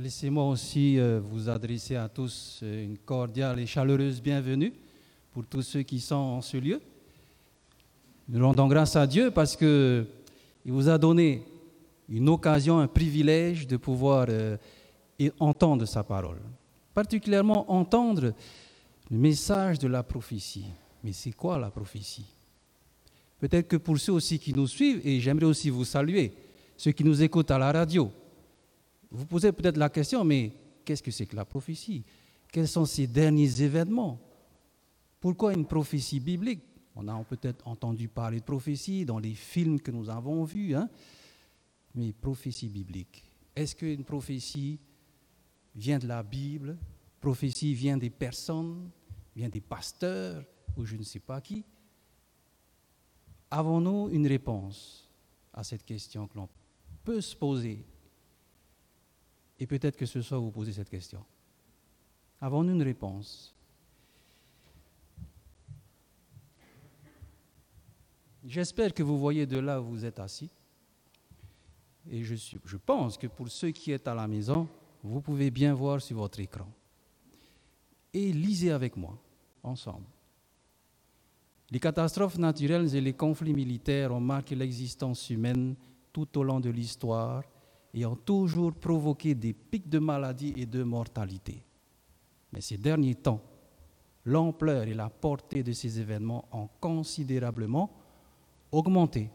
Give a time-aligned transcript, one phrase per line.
[0.00, 4.74] Laissez-moi aussi euh, vous adresser à tous euh, une cordiale et chaleureuse bienvenue
[5.32, 6.82] pour tous ceux qui sont en ce lieu.
[8.28, 10.04] Nous rendons grâce à Dieu parce que
[10.66, 11.44] il vous a donné
[12.10, 14.58] une occasion, un privilège de pouvoir euh,
[15.40, 16.40] entendre sa parole.
[16.92, 18.34] Particulièrement entendre
[19.10, 20.66] le message de la prophétie.
[21.02, 22.26] Mais c'est quoi la prophétie?
[23.38, 26.34] Peut-être que pour ceux aussi qui nous suivent, et j'aimerais aussi vous saluer,
[26.76, 28.10] ceux qui nous écoutent à la radio,
[29.10, 30.52] vous posez peut-être la question, mais
[30.84, 32.04] qu'est-ce que c'est que la prophétie?
[32.52, 34.20] Quels sont ces derniers événements?
[35.20, 36.62] Pourquoi une prophétie biblique?
[36.94, 40.88] On a peut-être entendu parler de prophétie dans les films que nous avons vus, hein.
[41.94, 43.30] Mais prophétie biblique.
[43.54, 44.78] Est-ce qu'une prophétie
[45.74, 46.78] vient de la Bible?
[47.20, 48.90] Prophétie vient des personnes,
[49.34, 50.44] vient des pasteurs?
[50.76, 51.64] Ou je ne sais pas qui?
[53.50, 55.10] Avons-nous une réponse
[55.52, 56.48] à cette question que l'on
[57.02, 57.84] peut se poser?
[59.58, 61.24] Et peut-être que ce soit vous poser cette question.
[62.40, 63.54] Avons-nous une réponse?
[68.44, 70.50] J'espère que vous voyez de là où vous êtes assis.
[72.08, 74.68] Et je, pense que pour ceux qui êtes à la maison,
[75.02, 76.68] vous pouvez bien voir sur votre écran.
[78.14, 79.18] Et lisez avec moi,
[79.64, 80.06] ensemble.
[81.70, 85.74] Les catastrophes naturelles et les conflits militaires ont marqué l'existence humaine
[86.12, 87.42] tout au long de l'histoire
[87.96, 91.64] et ont toujours provoqué des pics de maladie et de mortalité.
[92.52, 93.40] Mais ces derniers temps,
[94.26, 97.90] l'ampleur et la portée de ces événements ont considérablement
[98.70, 99.30] augmenté.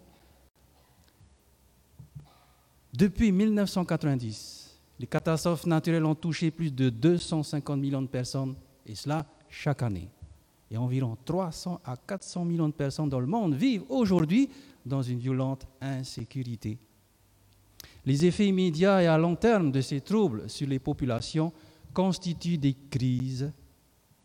[2.93, 8.53] Depuis 1990, les catastrophes naturelles ont touché plus de 250 millions de personnes,
[8.85, 10.09] et cela chaque année.
[10.69, 14.49] Et environ 300 à 400 millions de personnes dans le monde vivent aujourd'hui
[14.85, 16.77] dans une violente insécurité.
[18.05, 21.53] Les effets immédiats et à long terme de ces troubles sur les populations
[21.93, 23.51] constituent des crises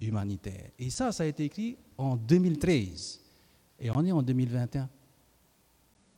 [0.01, 0.71] humanitaires.
[0.79, 3.21] Et ça, ça a été écrit en 2013.
[3.81, 4.89] Et on est en 2021.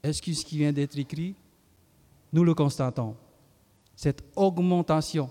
[0.02, 1.34] Est-ce que ce qui vient d'être écrit
[2.32, 3.16] nous le constatons,
[3.96, 5.30] cette augmentation,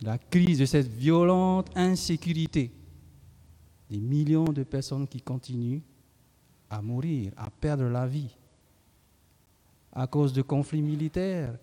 [0.00, 2.70] la crise de cette violente insécurité,
[3.90, 5.80] des millions de personnes qui continuent
[6.70, 8.36] à mourir, à perdre la vie,
[9.98, 11.58] à cause de conflits militaires,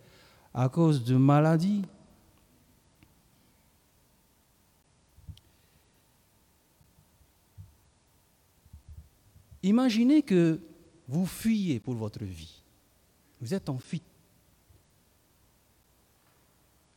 [0.53, 1.84] à cause de maladies.
[9.63, 10.59] Imaginez que
[11.07, 12.62] vous fuyez pour votre vie.
[13.40, 14.03] Vous êtes en fuite.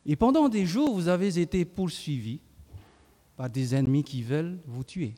[0.06, 2.40] Et pendant des jours, vous avez été poursuivis
[3.36, 5.14] par des ennemis qui veulent vous tuer.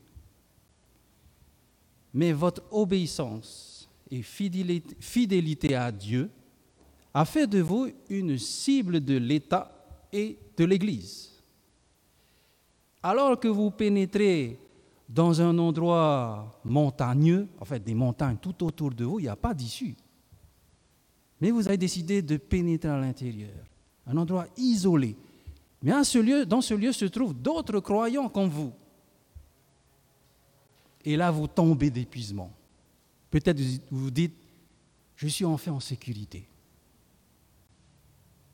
[2.12, 3.69] Mais votre obéissance
[4.10, 6.30] et fidélité à Dieu
[7.12, 9.72] a fait de vous une cible de l'État
[10.12, 11.30] et de l'Église.
[13.02, 14.58] Alors que vous pénétrez
[15.08, 19.36] dans un endroit montagneux, en fait des montagnes tout autour de vous, il n'y a
[19.36, 19.96] pas d'issue.
[21.40, 23.50] Mais vous avez décidé de pénétrer à l'intérieur
[24.06, 25.16] un endroit isolé.
[25.82, 28.72] Mais dans ce lieu se trouvent d'autres croyants comme vous.
[31.04, 32.52] Et là, vous tombez d'épuisement.
[33.30, 33.60] Peut-être
[33.90, 34.36] vous dites,
[35.16, 36.48] je suis enfin en sécurité.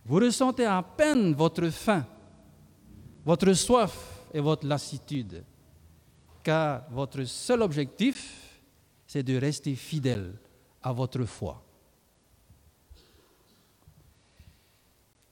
[0.04, 2.06] Vous ressentez à peine votre faim,
[3.24, 5.42] votre soif et votre lassitude,
[6.42, 8.60] car votre seul objectif,
[9.06, 10.34] c'est de rester fidèle
[10.82, 11.62] à votre foi.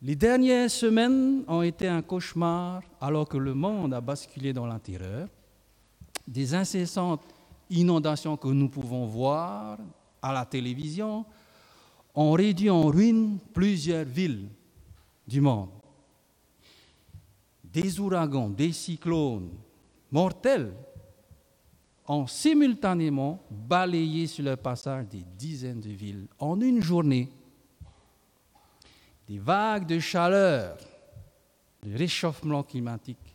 [0.02, 4.78] Les dernières semaines ont été un cauchemar alors que le monde a basculé dans la
[4.78, 5.28] terreur.
[6.28, 7.22] Des incessantes
[7.70, 9.78] inondations que nous pouvons voir
[10.22, 11.24] à la télévision
[12.14, 14.48] ont réduit en ruine plusieurs villes
[15.26, 15.70] du monde.
[17.64, 19.50] Des ouragans, des cyclones
[20.10, 20.72] mortels
[22.06, 27.30] ont simultanément balayé sur le passage des dizaines de villes en une journée
[29.26, 30.76] des vagues de chaleur,
[31.82, 33.34] de réchauffement climatique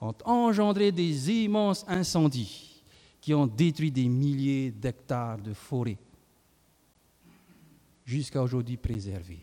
[0.00, 2.65] ont engendré des immenses incendies
[3.26, 5.98] qui ont détruit des milliers d'hectares de forêts,
[8.04, 9.42] jusqu'à aujourd'hui préservées.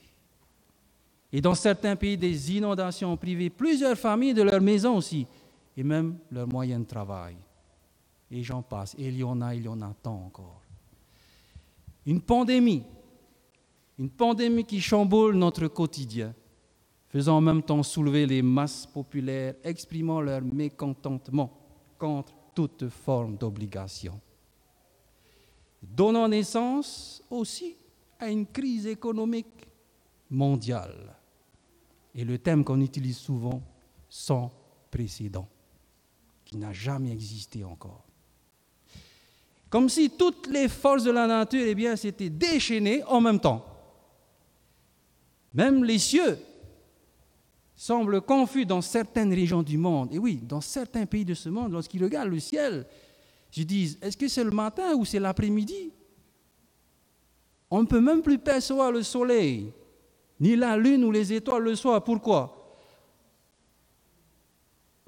[1.33, 5.27] Et dans certains pays, des inondations ont privé plusieurs familles de leur maison aussi,
[5.75, 7.35] et même leurs moyens de travail.
[8.31, 8.95] Et j'en passe.
[8.97, 10.62] Et il y en a, il y en a tant encore.
[12.06, 12.83] Une pandémie
[14.00, 16.33] une pandémie qui chamboule notre quotidien,
[17.09, 21.51] faisant en même temps soulever les masses populaires, exprimant leur mécontentement
[22.00, 24.19] contre toute forme d'obligation.
[25.81, 27.75] Donnant naissance aussi
[28.19, 29.67] à une crise économique
[30.29, 31.15] mondiale.
[32.15, 33.61] Et le thème qu'on utilise souvent,
[34.07, 34.51] sans
[34.89, 35.47] précédent,
[36.45, 38.05] qui n'a jamais existé encore.
[39.69, 43.65] Comme si toutes les forces de la nature eh s'étaient déchaînées en même temps.
[45.53, 46.38] Même les cieux
[47.75, 50.13] semblent confus dans certaines régions du monde.
[50.13, 52.85] Et oui, dans certains pays de ce monde, lorsqu'ils regardent le ciel,
[53.55, 55.91] ils disent, est-ce que c'est le matin ou c'est l'après-midi?
[57.69, 59.71] On ne peut même plus percevoir le soleil,
[60.39, 62.03] ni la lune ou les étoiles le soir.
[62.03, 62.77] Pourquoi?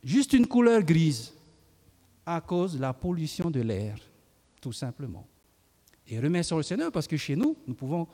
[0.04, 1.34] Juste une couleur grise
[2.26, 3.98] à cause de la pollution de l'air,
[4.62, 5.28] tout simplement.
[6.08, 8.08] Et remercions le Seigneur parce que chez nous, nous pouvons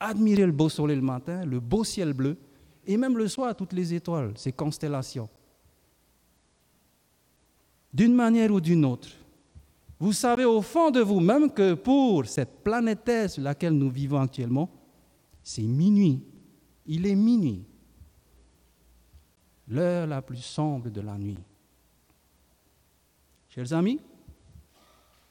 [0.00, 2.36] admirer le beau soleil le matin, le beau ciel bleu,
[2.88, 5.28] et même le soir, toutes les étoiles, ces constellations.
[7.92, 9.10] D'une manière ou d'une autre,
[10.00, 14.70] vous savez au fond de vous-même que pour cette planète sur laquelle nous vivons actuellement,
[15.42, 16.22] c'est minuit.
[16.86, 17.62] Il est minuit.
[19.68, 21.38] L'heure la plus sombre de la nuit.
[23.50, 24.00] Chers amis,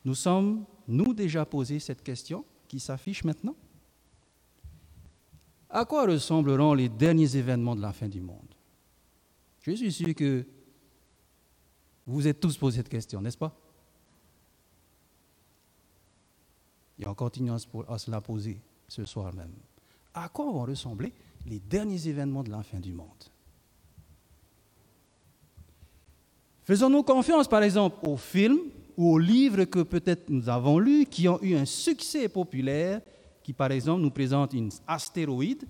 [0.06, 3.56] nous sommes, nous, déjà posé cette question qui s'affiche maintenant.
[5.70, 8.54] À quoi ressembleront les derniers événements de la fin du monde?
[9.62, 10.46] Je suis sûr que
[12.06, 13.54] vous vous êtes tous posé cette question, n'est-ce pas?
[17.00, 19.52] Et on continue à se la poser ce soir même.
[20.14, 21.14] À quoi vont ressembler
[21.46, 23.26] les derniers événements de la fin du monde?
[26.64, 28.60] Faisons-nous confiance, par exemple, aux films
[28.98, 33.02] ou aux livres que peut-être nous avons lus, qui ont eu un succès populaire,
[33.48, 35.66] qui, par exemple, nous présentent une astéroïde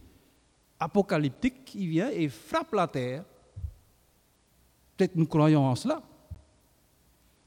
[0.79, 3.23] apocalyptique qui vient et frappe la Terre.
[4.95, 6.01] Peut-être nous croyons en cela.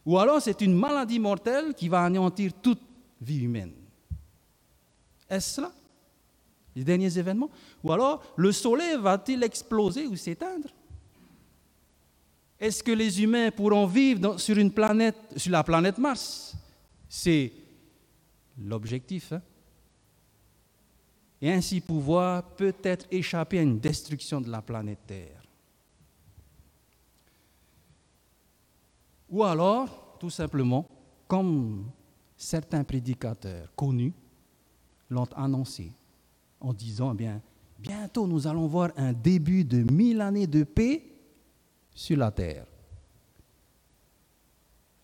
[0.07, 2.81] Ou alors c'est une maladie mortelle qui va anéantir toute
[3.21, 3.73] vie humaine.
[5.29, 5.73] Est-ce cela
[6.77, 7.51] Les derniers événements?
[7.83, 10.69] Ou alors le soleil va-t-il exploser ou s'éteindre?
[12.61, 16.55] Est-ce que les humains pourront vivre sur, une planète, sur la planète Mars?
[17.09, 17.53] C'est
[18.57, 19.33] l'objectif.
[19.33, 19.43] Hein.
[21.43, 25.43] Et ainsi pouvoir peut-être échapper à une destruction de la planète Terre.
[29.31, 30.87] Ou alors, tout simplement,
[31.27, 31.87] comme
[32.37, 34.13] certains prédicateurs connus
[35.09, 35.93] l'ont annoncé,
[36.61, 37.43] en disant, eh bien,
[37.79, 41.03] bientôt nous allons voir un début de mille années de paix
[41.95, 42.67] sur la terre.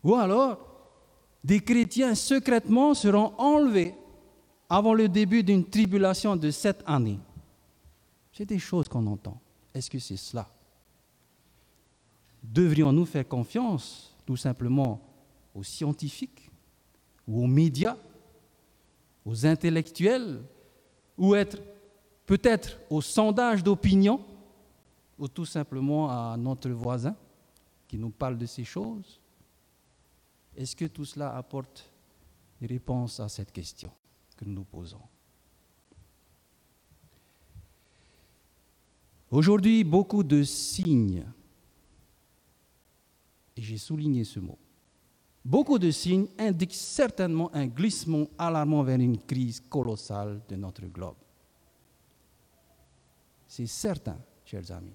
[0.03, 0.59] Ou alors,
[1.43, 3.95] des chrétiens secrètement seront enlevés
[4.69, 7.19] avant le début d'une tribulation de sept années.
[8.33, 9.41] C'est des choses qu'on entend.
[9.73, 10.49] Est-ce que c'est cela?
[12.43, 15.01] Devrions-nous faire confiance tout simplement
[15.55, 16.51] aux scientifiques
[17.27, 17.97] ou aux médias,
[19.25, 20.43] aux intellectuels,
[21.17, 21.59] ou être
[22.27, 24.21] peut-être aux sondages d'opinion
[25.19, 27.17] ou tout simplement à notre voisin
[27.89, 29.21] qui nous parle de ces choses?
[30.57, 31.91] Est-ce que tout cela apporte
[32.61, 33.91] des réponses à cette question?
[34.37, 35.01] Que nous nous posons
[39.31, 41.25] Aujourd'hui, beaucoup de signes,
[43.57, 44.59] et j'ai souligné ce mot,
[45.45, 51.17] beaucoup de signes indiquent certainement un glissement alarmant vers une crise colossale de notre globe.
[53.49, 54.95] C'est certain, chers amis.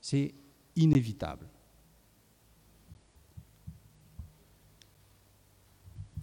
[0.00, 0.32] C'est
[0.74, 1.46] inévitable.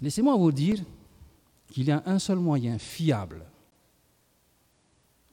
[0.01, 0.83] Laissez-moi vous dire
[1.73, 3.43] qu'il y a un seul moyen fiable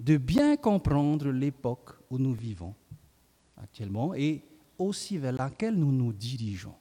[0.01, 2.75] de bien comprendre l'époque où nous vivons
[3.59, 4.43] actuellement et
[4.79, 6.75] aussi vers laquelle nous nous dirigeons.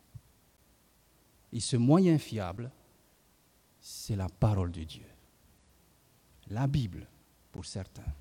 [1.52, 2.72] Et ce moyen fiable,
[3.82, 5.06] c'est la parole de Dieu.
[6.48, 7.06] La Bible,
[7.52, 8.14] pour certains.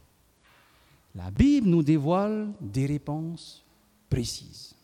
[1.15, 3.65] La Bible nous dévoile des réponses
[4.11, 4.75] précises.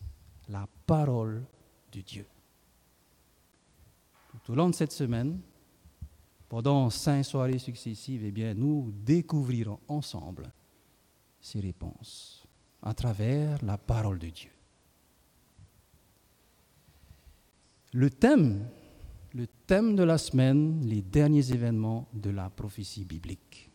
[0.48, 1.42] La parole
[1.90, 2.26] de Dieu.
[4.30, 5.40] Tout au long de cette semaine,
[6.54, 10.52] pendant cinq soirées successives, eh bien, nous découvrirons ensemble
[11.40, 12.46] ces réponses
[12.80, 14.52] à travers la parole de Dieu.
[17.92, 18.68] Le thème,
[19.32, 23.68] le thème de la semaine, les derniers événements de la prophétie biblique.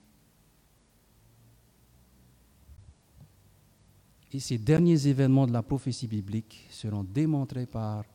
[4.32, 8.06] Et ces derniers événements de la prophétie biblique seront démontrés par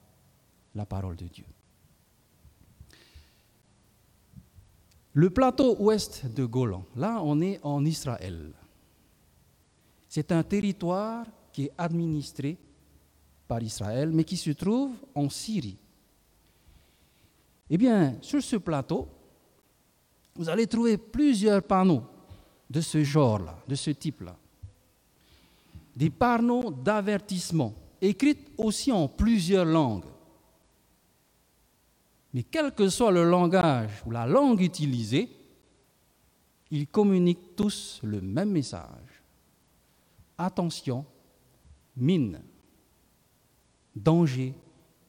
[0.74, 1.44] la parole de Dieu.
[5.14, 8.52] Le plateau ouest de Golan, là on est en Israël.
[10.08, 12.58] C'est un territoire qui est administré
[13.46, 15.76] par Israël, mais qui se trouve en Syrie.
[17.70, 19.08] Eh bien, sur ce plateau,
[20.34, 22.02] vous allez trouver plusieurs panneaux
[22.68, 24.36] de ce genre-là, de ce type-là.
[25.94, 30.04] des panneaux d'avertissement, écrites aussi en plusieurs langues.
[32.34, 35.30] Mais quel que soit le langage ou la langue utilisée,
[36.72, 39.22] ils communiquent tous le même message.
[40.36, 41.04] Attention,
[41.96, 42.42] mine.
[43.94, 44.52] Danger,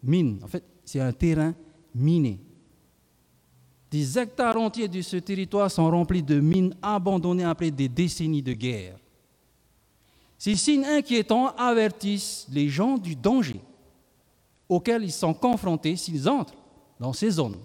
[0.03, 0.39] mine.
[0.44, 1.55] En fait, c'est un terrain
[1.96, 2.39] miné.
[3.89, 8.53] Des hectares entiers de ce territoire sont remplis de mines abandonnées après des décennies de
[8.53, 9.00] guerre.
[10.38, 13.62] Ces signes inquiétants avertissent les gens du danger
[14.70, 16.64] auquel ils sont confrontés s'ils entrent
[16.99, 17.57] dans ces zones.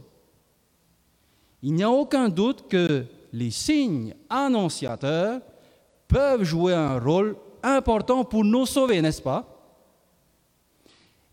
[1.62, 5.40] Il n'y a aucun doute que les signes annonciateurs
[6.08, 9.46] peuvent jouer un rôle important pour nous sauver, n'est-ce pas?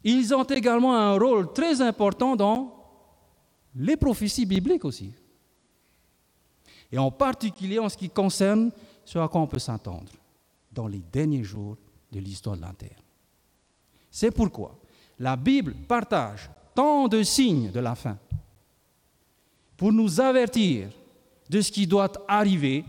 [0.03, 2.73] Ils ont également un rôle très important dans
[3.75, 5.13] les prophéties bibliques aussi.
[6.91, 8.71] Et en particulier en ce qui concerne
[9.03, 10.11] ce à quoi on peut s'attendre
[10.71, 11.77] dans les derniers jours
[12.11, 13.01] de l'histoire de la Terre.
[14.09, 14.77] C'est pourquoi
[15.19, 18.19] la Bible partage tant de signes de la fin
[19.75, 20.89] pour nous avertir
[21.49, 22.85] de ce qui doit arriver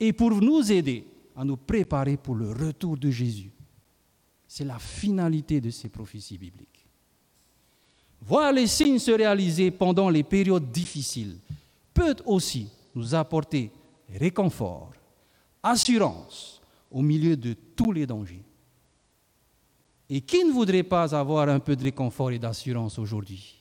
[0.00, 3.52] et pour nous aider à nous préparer pour le retour de Jésus.
[4.48, 6.84] C'est la finalité de ces prophéties bibliques.
[8.22, 11.36] Voir les signes se réaliser pendant les périodes difficiles
[11.94, 13.70] peut aussi nous apporter
[14.18, 14.90] réconfort,
[15.62, 16.60] assurance
[16.90, 18.42] au milieu de tous les dangers.
[20.08, 23.54] Et qui ne voudrait pas avoir un peu de réconfort et d'assurance aujourd'hui?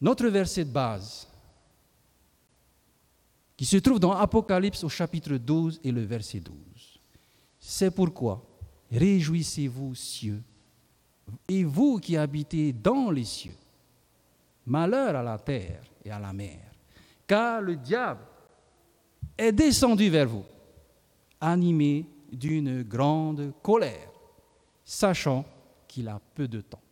[0.00, 1.28] Notre verset de base,
[3.56, 6.54] qui se trouve dans Apocalypse au chapitre 12 et le verset 12.
[7.58, 8.42] C'est pourquoi
[8.90, 10.42] Réjouissez-vous, cieux,
[11.46, 13.54] et vous qui habitez dans les cieux.
[14.66, 16.60] Malheur à la terre et à la mer,
[17.26, 18.24] car le diable
[19.36, 20.44] est descendu vers vous,
[21.40, 24.10] animé d'une grande colère,
[24.84, 25.44] sachant
[25.88, 26.82] qu'il a peu de temps.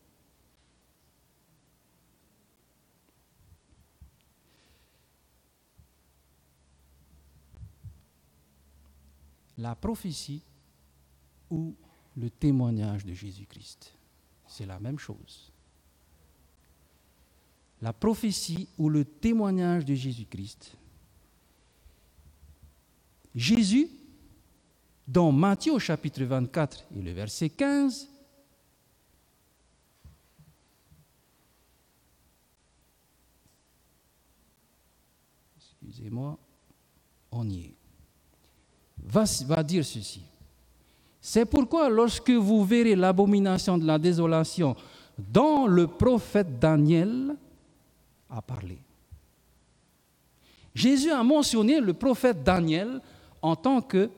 [9.58, 10.42] La prophétie
[11.50, 11.74] ou
[12.16, 13.94] le témoignage de Jésus-Christ.
[14.46, 15.52] C'est la même chose.
[17.80, 20.76] La prophétie ou le témoignage de Jésus-Christ.
[23.34, 23.88] Jésus,
[25.08, 28.10] dans Matthieu chapitre 24 et le verset 15,
[35.56, 36.36] excusez-moi,
[37.32, 37.74] on y est,
[39.46, 40.20] va dire ceci.
[41.22, 44.76] C'est pourquoi lorsque vous verrez l'abomination de la désolation
[45.18, 47.34] dont le prophète Daniel
[48.28, 48.78] a parlé.
[50.74, 53.00] Jésus a mentionné le prophète Daniel
[53.40, 54.10] en tant que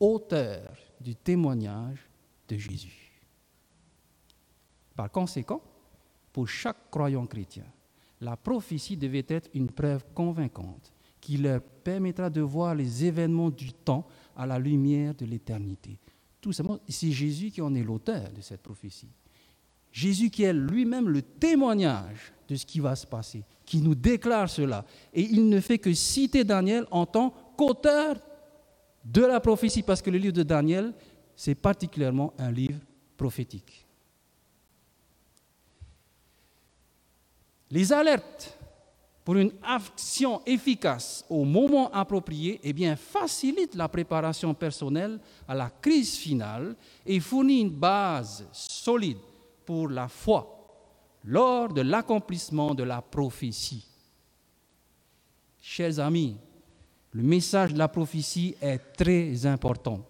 [0.00, 2.08] auteur du témoignage
[2.48, 3.22] de Jésus.
[4.96, 5.62] Par conséquent,
[6.32, 7.66] pour chaque croyant chrétien,
[8.20, 13.72] la prophétie devait être une preuve convaincante qui leur permettra de voir les événements du
[13.72, 15.98] temps à la lumière de l'éternité.
[16.40, 19.10] Tout simplement, c'est Jésus qui en est l'auteur de cette prophétie.
[19.92, 24.48] Jésus qui est lui-même le témoignage de ce qui va se passer, qui nous déclare
[24.48, 24.84] cela.
[25.12, 28.16] Et il ne fait que citer Daniel en tant qu'auteur
[29.04, 30.92] de la prophétie, parce que le livre de Daniel,
[31.34, 32.80] c'est particulièrement un livre
[33.16, 33.86] prophétique.
[37.70, 38.56] Les alertes
[39.24, 45.70] pour une action efficace au moment approprié, eh bien, facilite la préparation personnelle à la
[45.70, 46.74] crise finale
[47.06, 49.18] et fournit une base solide
[49.64, 50.56] pour la foi
[51.24, 53.86] lors de l'accomplissement de la prophétie.
[55.60, 56.36] Chers amis,
[57.12, 60.04] le message de la prophétie est très important.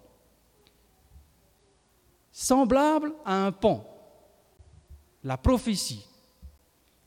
[2.30, 3.82] Semblable à un pont,
[5.24, 6.04] la prophétie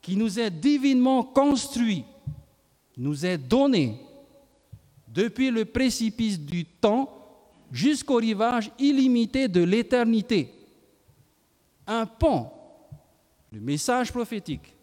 [0.01, 2.03] qui nous est divinement construit,
[2.97, 3.99] nous est donné
[5.07, 7.09] depuis le précipice du temps
[7.71, 10.51] jusqu'au rivage illimité de l'éternité.
[11.87, 12.49] Un pont,
[13.51, 14.75] le message prophétique,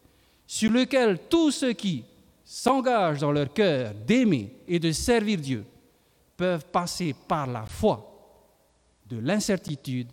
[0.47, 2.05] sur lequel tous ceux qui
[2.53, 5.65] s'engagent dans leur cœur d'aimer et de servir Dieu
[6.37, 8.05] peuvent passer par la foi
[9.07, 10.09] de l'incertitude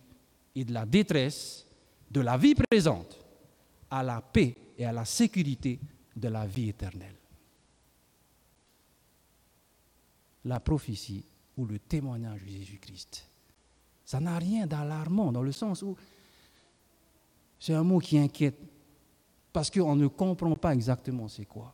[0.53, 1.65] et de la détresse
[2.11, 3.17] de la vie présente
[3.89, 5.79] à la paix et à la sécurité
[6.15, 7.15] de la vie éternelle.
[10.45, 11.25] La prophétie
[11.57, 13.27] ou le témoignage de Jésus-Christ.
[14.05, 15.97] Ça n'a rien d'alarmant dans le sens où
[17.59, 18.59] c'est un mot qui inquiète
[19.51, 21.73] parce qu'on ne comprend pas exactement c'est quoi.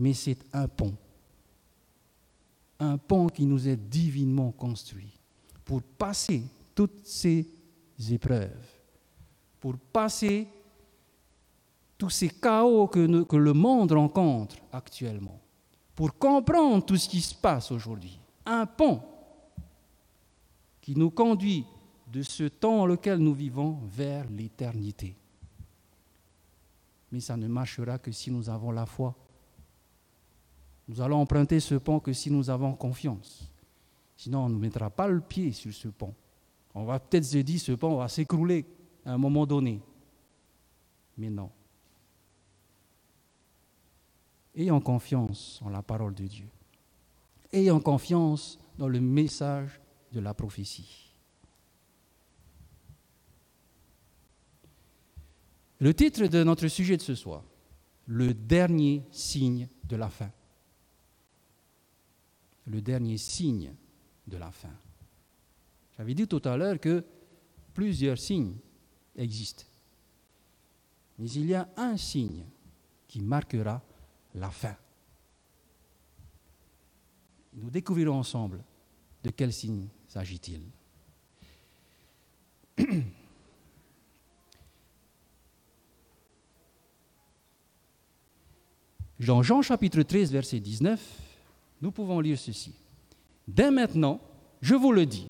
[0.00, 0.96] Mais c'est un pont
[2.80, 5.12] un pont qui nous est divinement construit
[5.64, 6.42] pour passer
[6.74, 7.46] toutes ces
[8.10, 8.66] épreuves,
[9.60, 10.48] pour passer
[11.98, 15.38] tous ces chaos que, le monde rencontre actuellement,
[15.94, 18.18] pour comprendre tout ce qui se passe aujourd'hui.
[18.46, 19.02] Un pont
[20.80, 21.66] qui nous conduit
[22.10, 25.14] de ce temps dans lequel nous vivons vers l'éternité.
[27.12, 29.14] Mais ça ne marchera que si nous avons la foi.
[30.90, 33.48] Nous allons emprunter ce pont que si nous avons confiance.
[34.16, 36.12] Sinon, on ne mettra pas le pied sur ce pont.
[36.74, 38.66] On va peut-être se dire, ce pont va s'écrouler
[39.04, 39.80] à un moment donné.
[41.16, 41.48] Mais non.
[44.56, 46.48] Ayons confiance en la parole de Dieu.
[47.52, 49.80] Ayons confiance dans le message
[50.10, 51.14] de la prophétie.
[55.78, 57.44] Le titre de notre sujet de ce soir,
[58.06, 60.32] le dernier signe de la fin.
[62.66, 63.74] Le dernier signe
[64.26, 64.74] de la fin.
[65.96, 67.04] J'avais dit tout à l'heure que
[67.74, 68.56] plusieurs signes
[69.16, 69.64] existent.
[71.18, 72.44] Mais il y a un signe
[73.06, 73.82] qui marquera
[74.34, 74.76] la fin.
[77.52, 78.64] Nous découvrirons ensemble
[79.22, 80.62] de quel signe s'agit-il.
[89.20, 91.29] Dans Jean chapitre 13, verset 19,
[91.80, 92.74] nous pouvons lire ceci.
[93.46, 94.20] Dès maintenant,
[94.60, 95.28] je vous le dis,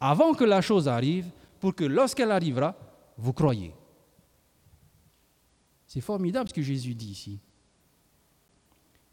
[0.00, 2.74] avant que la chose arrive, pour que lorsqu'elle arrivera,
[3.16, 3.74] vous croyez.
[5.86, 7.38] C'est formidable ce que Jésus dit ici.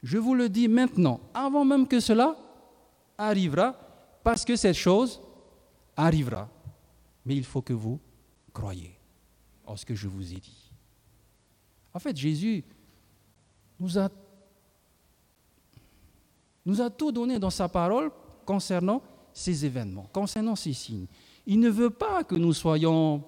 [0.04, 2.38] Je vous le dis maintenant, avant même que cela
[3.17, 3.76] arrivera,
[4.23, 5.19] parce que cette chose
[5.95, 6.50] arrivera.
[7.26, 8.00] Mais il faut que vous
[8.54, 8.97] croyez
[9.65, 10.71] en ce que je vous ai dit.
[11.93, 12.63] En fait, Jésus
[13.80, 14.10] nous a,
[16.67, 18.12] nous a tout donné dans sa parole
[18.45, 19.01] concernant
[19.34, 21.08] ces événements, concernant ces signes.
[21.45, 23.23] Il ne veut pas que nous soyons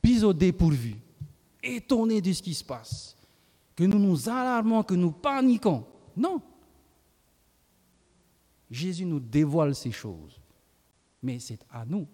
[0.00, 0.96] pis au dépourvu,
[1.62, 3.14] étonnés de ce qui se passe
[3.74, 5.84] que nous nous alarmons, que nous paniquons.
[6.16, 6.40] Non.
[8.70, 10.40] Jésus nous dévoile ces choses.
[11.22, 12.06] Mais c'est à nous.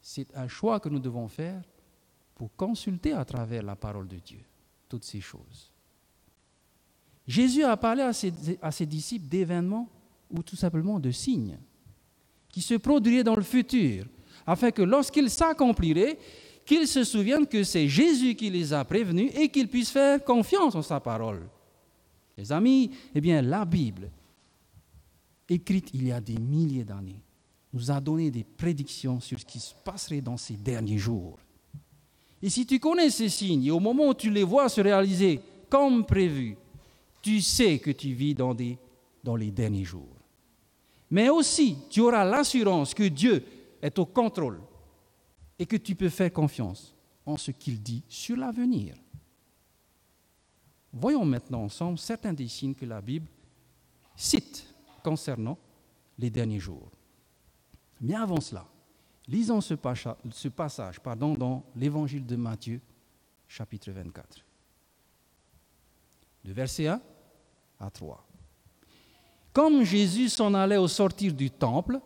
[0.00, 1.62] C'est un choix que nous devons faire
[2.34, 4.40] pour consulter à travers la parole de Dieu
[4.88, 5.67] toutes ces choses.
[7.28, 9.86] Jésus a parlé à ses, disciples d'événements
[10.30, 11.58] ou tout simplement de signes
[12.48, 14.06] qui se produiraient dans le futur,
[14.46, 16.18] afin que lorsqu'ils s'accompliraient,
[16.64, 20.74] qu'ils se souviennent que c'est Jésus qui les a prévenus et qu'ils puissent faire confiance
[20.74, 21.46] en sa parole.
[22.38, 24.10] Les amis, eh bien, la Bible,
[25.46, 27.22] écrite il y a des milliers d'années,
[27.74, 31.38] nous a donné des prédictions sur ce qui se passerait dans ces derniers jours.
[32.40, 35.40] Et si tu connais ces signes, et au moment où tu les vois se réaliser
[35.68, 36.56] comme prévu,
[37.22, 40.16] tu sais que tu vis dans, les derniers jours.
[41.10, 43.44] Mais aussi, tu auras l'assurance que Dieu
[43.80, 44.60] est au contrôle
[45.58, 48.94] et que tu peux faire confiance en ce qu'il dit sur l'avenir.
[50.92, 53.28] Voyons maintenant ensemble certains des signes que la Bible
[54.16, 54.66] cite
[55.02, 55.58] concernant
[56.18, 56.90] les derniers jours.
[58.00, 58.66] Mais avant cela,
[59.26, 59.74] lisons ce,
[60.48, 62.80] passage pardon, dans l'évangile de Matthieu,
[63.46, 64.44] chapitre 24,
[66.52, 67.00] verset 1
[67.80, 68.26] à 3.
[69.52, 72.00] Comme Jésus s'en allait au sortir du temple,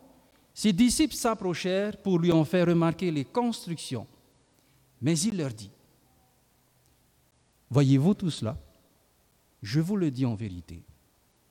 [0.53, 4.07] ses disciples s'approchèrent pour lui en faire remarquer les constructions.
[5.01, 5.71] Mais il leur dit,
[7.69, 8.57] Voyez-vous tout cela?
[9.63, 10.83] Je vous le dis en vérité,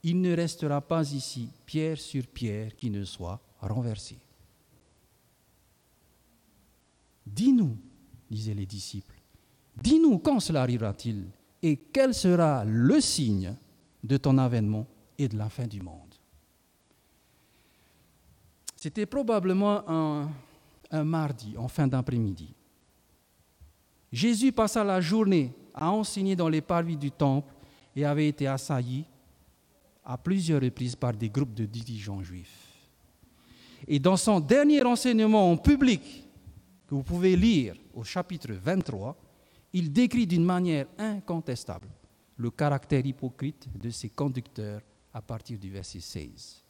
[0.03, 4.19] il ne restera pas ici pierre sur pierre qui ne soit renversée.
[7.27, 7.77] Dis-nous,
[8.31, 9.21] disaient les disciples,
[9.77, 11.25] dis-nous quand cela arrivera-t-il?
[11.63, 13.55] Et quel sera le signe
[14.03, 16.15] de ton avènement et de la fin du monde?
[18.77, 22.53] C'était probablement un, mardi, en fin d'après-midi.
[24.11, 27.55] Jésus passa la journée à enseigner dans les parvis du temple
[27.95, 29.05] et avait été assailli
[30.05, 32.73] à plusieurs reprises par des groupes de dirigeants juifs.
[33.87, 36.29] Et dans son dernier enseignement en public,
[36.87, 39.17] que vous pouvez lire au chapitre 23,
[39.73, 41.89] il décrit d'une manière incontestable
[42.37, 44.83] le caractère hypocrite de ses conducteurs
[45.13, 46.65] à partir du verset 16.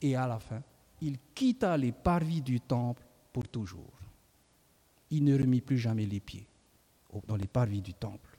[0.00, 0.62] Et à la fin,
[1.00, 3.92] il quitta les parvis du temple pour toujours.
[5.10, 6.46] Il ne remit plus jamais les pieds
[7.26, 8.38] dans les parvis du temple.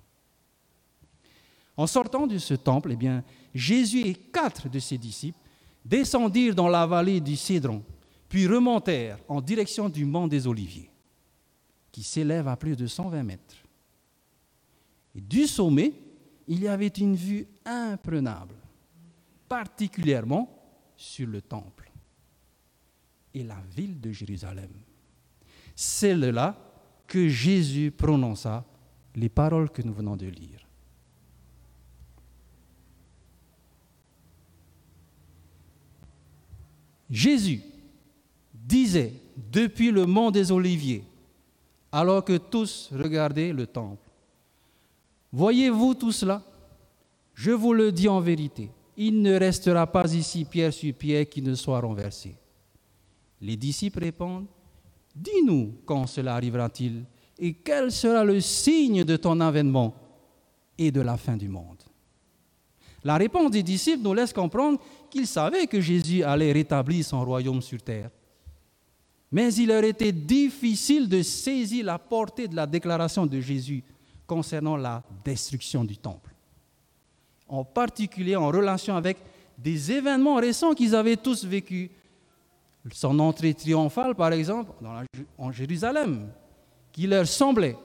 [1.77, 5.39] En sortant de ce temple, eh bien, Jésus et quatre de ses disciples
[5.83, 7.83] descendirent dans la vallée du Cédron,
[8.29, 10.89] puis remontèrent en direction du mont des Oliviers,
[11.91, 13.64] qui s'élève à plus de 120 mètres.
[15.15, 15.93] Et du sommet,
[16.47, 18.55] il y avait une vue imprenable
[19.47, 20.49] particulièrement
[20.97, 21.91] sur le temple
[23.33, 24.71] et la ville de Jérusalem.
[25.75, 26.57] C'est là
[27.07, 28.65] que Jésus prononça
[29.15, 30.65] les paroles que nous venons de lire.
[37.09, 37.61] Jésus
[38.53, 41.03] disait depuis le mont des Oliviers,
[41.91, 44.04] alors que tous regardaient le temple,
[45.35, 46.41] Voyez-vous tout cela?
[47.33, 51.41] Je vous le dis en vérité, il ne restera pas ici pierre sur pierre qui
[51.41, 52.37] ne soit renversé.
[53.41, 54.45] Les disciples répondent,
[55.13, 57.03] Dis-nous quand cela arrivera-t-il
[57.37, 59.93] et quel sera le signe de ton avènement
[60.77, 61.83] et de la fin du monde.
[63.03, 67.61] La réponse des disciples nous laisse comprendre qu'ils savaient que Jésus allait rétablir son royaume
[67.61, 68.09] sur terre.
[69.33, 73.83] Mais il leur était difficile de saisir la portée de la déclaration de Jésus
[74.27, 76.31] concernant la destruction du temple.
[77.47, 79.17] En particulier en relation avec
[79.57, 81.89] des événements récents qu'ils avaient tous vécus.
[82.91, 84.71] Son entrée triomphale, par exemple,
[85.37, 86.29] en Jérusalem,
[86.91, 87.77] qui leur semblait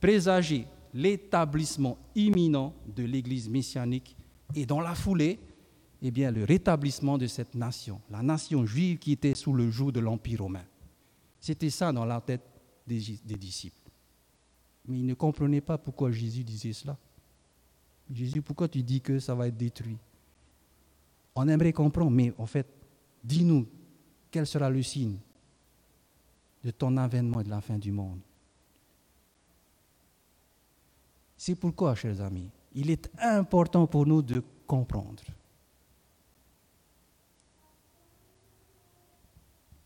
[0.00, 4.16] présager l'établissement imminent de l'Église messianique
[4.54, 5.38] et dans la foulée,
[6.00, 9.92] eh bien, le rétablissement de cette nation, la nation juive qui était sous le joug
[9.92, 10.64] de l'Empire romain.
[11.40, 12.42] C'était ça dans la tête
[12.86, 13.85] des, des disciples.
[14.88, 16.96] Mais ils ne comprenaient pas pourquoi Jésus disait cela.
[18.12, 19.98] Jésus, pourquoi tu dis que ça va être détruit?
[21.34, 22.66] On aimerait comprendre, mais en fait,
[23.22, 23.66] dis-nous,
[24.30, 25.18] quel sera le signe
[26.62, 28.20] de ton avènement et de la fin du monde?
[31.36, 35.22] C'est pourquoi, chers amis, il est important pour nous de comprendre.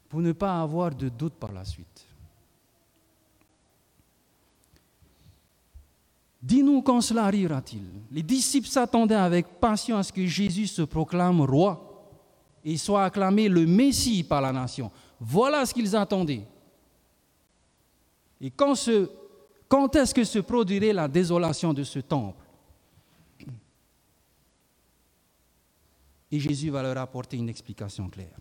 [0.09, 2.07] Pour ne pas avoir de doute par la suite.
[6.43, 11.43] Dis-nous quand cela arrivera-t-il Les disciples s'attendaient avec passion à ce que Jésus se proclame
[11.43, 11.87] roi
[12.65, 14.91] et soit acclamé le Messie par la nation.
[15.19, 16.47] Voilà ce qu'ils attendaient.
[18.41, 18.75] Et quand,
[19.69, 22.45] quand est-ce que se produirait la désolation de ce temple?
[26.33, 28.39] Et Jésus va leur apporter une explication claire.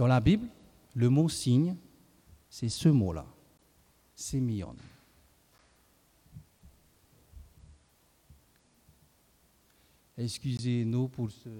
[0.00, 0.48] Dans la Bible,
[0.94, 1.76] le mot signe,
[2.48, 3.26] c'est ce mot-là,
[4.14, 4.74] sémion.
[10.16, 11.50] Excusez-nous pour ce,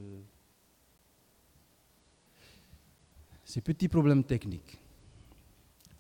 [3.44, 4.79] ces petits problèmes techniques.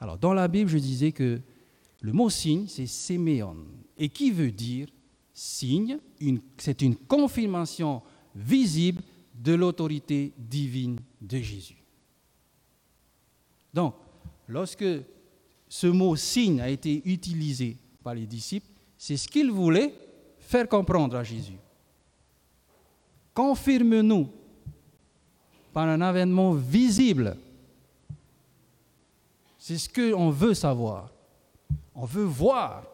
[0.00, 1.42] Alors, dans la Bible, je disais que
[2.00, 3.66] le mot signe, c'est séméon,
[3.98, 4.88] et qui veut dire
[5.34, 5.98] signe,
[6.56, 8.00] c'est une confirmation
[8.34, 9.02] visible
[9.34, 11.79] de l'autorité divine de Jésus.
[13.72, 13.94] Donc,
[14.48, 14.84] lorsque
[15.68, 19.94] ce mot signe a été utilisé par les disciples, c'est ce qu'ils voulaient
[20.38, 21.58] faire comprendre à Jésus.
[23.32, 24.28] Confirme-nous
[25.72, 27.36] par un avènement visible.
[29.56, 31.10] C'est ce qu'on veut savoir.
[31.94, 32.84] On veut voir.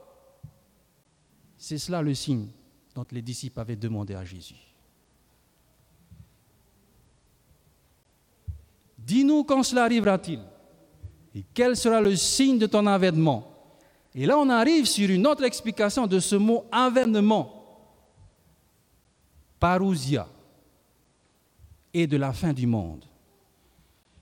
[1.57, 2.49] C'est cela le signe
[2.95, 4.55] dont les disciples avaient demandé à Jésus.
[8.99, 10.41] Dis-nous quand cela arrivera-t-il
[11.37, 13.47] et quel sera le signe de ton avènement?
[14.15, 17.53] Et là, on arrive sur une autre explication de ce mot avènement.
[19.61, 20.27] Parousia
[21.93, 23.05] et de la fin du monde.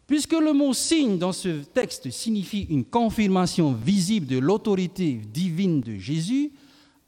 [0.09, 5.96] Puisque le mot signe dans ce texte signifie une confirmation visible de l'autorité divine de
[5.96, 6.50] Jésus,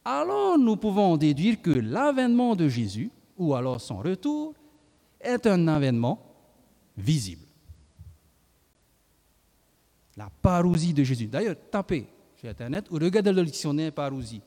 [0.04, 4.54] alors nous pouvons déduire que l'avènement de Jésus, ou alors son retour,
[5.20, 6.20] est un avènement
[6.96, 7.45] visible
[10.16, 11.26] la parousie de Jésus.
[11.26, 14.42] D'ailleurs, tapez sur Internet ou regardez le dictionnaire parousie.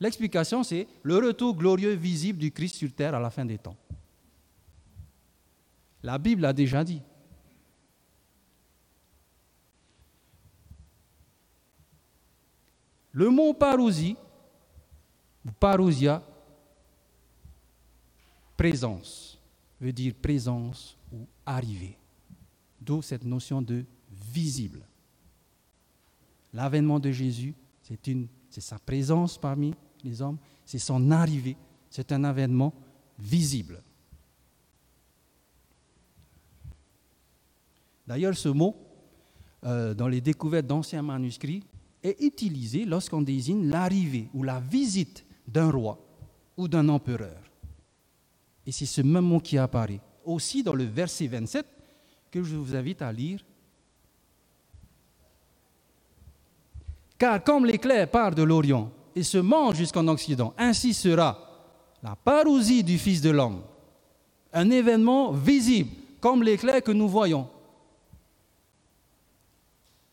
[0.00, 3.76] L'explication, c'est le retour glorieux visible du Christ sur terre à la fin des temps.
[6.02, 7.00] La Bible a déjà dit.
[13.12, 14.16] Le mot parousie,
[15.46, 16.20] ou parousia,
[18.56, 19.38] présence,
[19.80, 21.96] veut dire présence ou arrivée.
[22.80, 24.84] D'où cette notion de visible.
[26.54, 31.56] L'avènement de Jésus, c'est sa présence parmi les hommes, c'est son arrivée,
[31.90, 32.72] c'est un avènement
[33.18, 33.82] visible.
[38.06, 38.76] D'ailleurs, ce mot,
[39.64, 41.64] euh, dans les découvertes d'anciens manuscrits,
[42.02, 45.98] est utilisé lorsqu'on désigne l'arrivée ou la visite d'un roi
[46.56, 47.42] ou d'un empereur.
[48.64, 51.66] Et c'est ce même mot qui apparaît aussi dans le verset 27
[52.30, 53.44] que je vous invite à lire
[57.24, 61.38] Car comme l'éclair part de l'Orient et se mange jusqu'en Occident, ainsi sera
[62.02, 63.62] la parousie du Fils de l'homme.
[64.52, 65.88] Un événement visible,
[66.20, 67.48] comme l'éclair que nous voyons.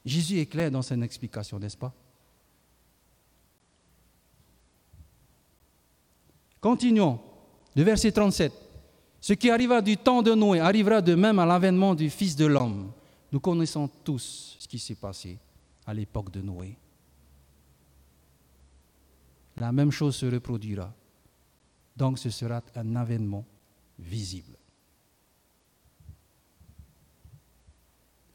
[0.05, 1.91] Jésus est clair dans son explication, n'est-ce pas?
[6.61, 7.19] Continuons.
[7.75, 8.53] Le verset 37.
[9.19, 12.45] Ce qui arriva du temps de Noé arrivera de même à l'avènement du Fils de
[12.45, 12.89] l'homme.
[13.33, 15.37] Nous connaissons tous ce qui s'est passé
[15.85, 16.77] à l'époque de Noé.
[19.61, 20.91] La même chose se reproduira.
[21.95, 23.45] Donc ce sera un avènement
[23.99, 24.57] visible.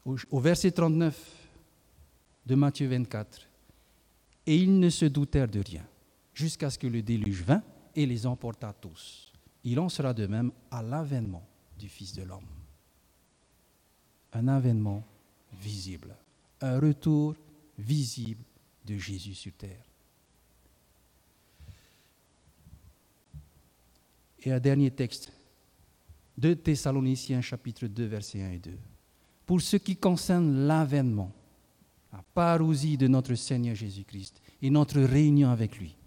[0.05, 1.49] Au, verset 39
[2.45, 3.41] de Matthieu 24,
[4.45, 5.85] et ils ne se doutèrent de rien,
[6.33, 7.61] jusqu'à ce que le déluge vint
[7.93, 9.33] et les emporta tous.
[9.65, 11.45] Il en sera de même à l'avènement
[11.77, 12.47] du Fils de l'homme.
[14.31, 15.03] Un avènement
[15.61, 16.15] visible,
[16.61, 17.35] un retour
[17.77, 18.45] visible
[18.85, 19.86] de Jésus sur terre.
[24.47, 25.33] Et un dernier texte,
[26.37, 28.71] de Thessaloniciens chapitre 2, versets 1 et 2.
[29.45, 31.33] Pour ce qui concerne l'avènement,
[32.13, 35.97] la parousie de notre Seigneur Jésus-Christ et notre réunion avec lui,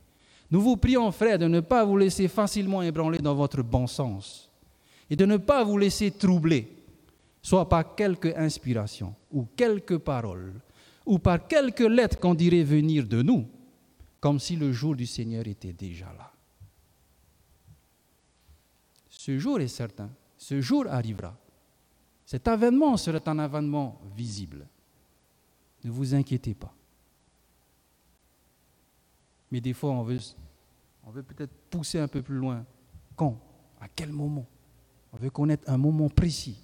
[0.51, 4.51] nous vous prions, frères, de ne pas vous laisser facilement ébranler dans votre bon sens
[5.11, 6.67] et de ne pas vous laisser troubler,
[7.43, 10.55] soit par quelque inspiration ou quelques paroles
[11.05, 13.47] ou par quelques lettres qu'on dirait venir de nous,
[14.19, 16.33] comme si le jour du Seigneur était déjà là.
[19.21, 21.37] Ce jour est certain, ce jour arrivera.
[22.25, 24.67] Cet avènement sera un avènement visible.
[25.85, 26.73] Ne vous inquiétez pas.
[29.51, 30.21] Mais des fois, on veut,
[31.05, 32.65] on veut peut-être pousser un peu plus loin.
[33.15, 33.39] Quand?
[33.79, 34.47] À quel moment?
[35.13, 36.59] On veut connaître un moment précis.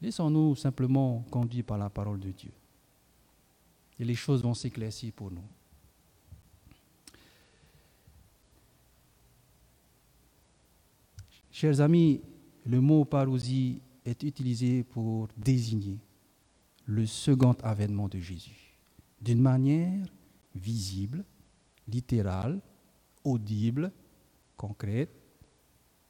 [0.00, 2.52] Laissons-nous simplement conduire par la parole de Dieu.
[3.98, 5.44] Et les choses vont s'éclaircir pour nous.
[11.56, 12.20] Chers amis,
[12.66, 16.00] le mot parousie est utilisé pour désigner
[16.84, 18.76] le second avènement de Jésus
[19.20, 20.04] d'une manière
[20.52, 21.24] visible,
[21.86, 22.60] littérale,
[23.22, 23.92] audible,
[24.56, 25.14] concrète,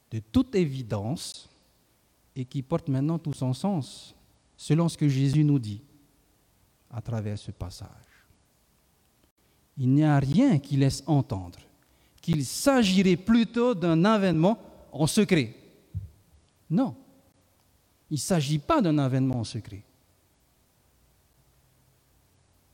[0.09, 1.47] de toute évidence,
[2.35, 4.15] et qui porte maintenant tout son sens,
[4.57, 5.83] selon ce que Jésus nous dit
[6.89, 8.25] à travers ce passage.
[9.77, 11.59] Il n'y a rien qui laisse entendre
[12.19, 14.57] qu'il s'agirait plutôt d'un avènement
[14.95, 15.53] en secret.
[16.69, 16.95] Non,
[18.09, 19.83] il ne s'agit pas d'un avènement en secret.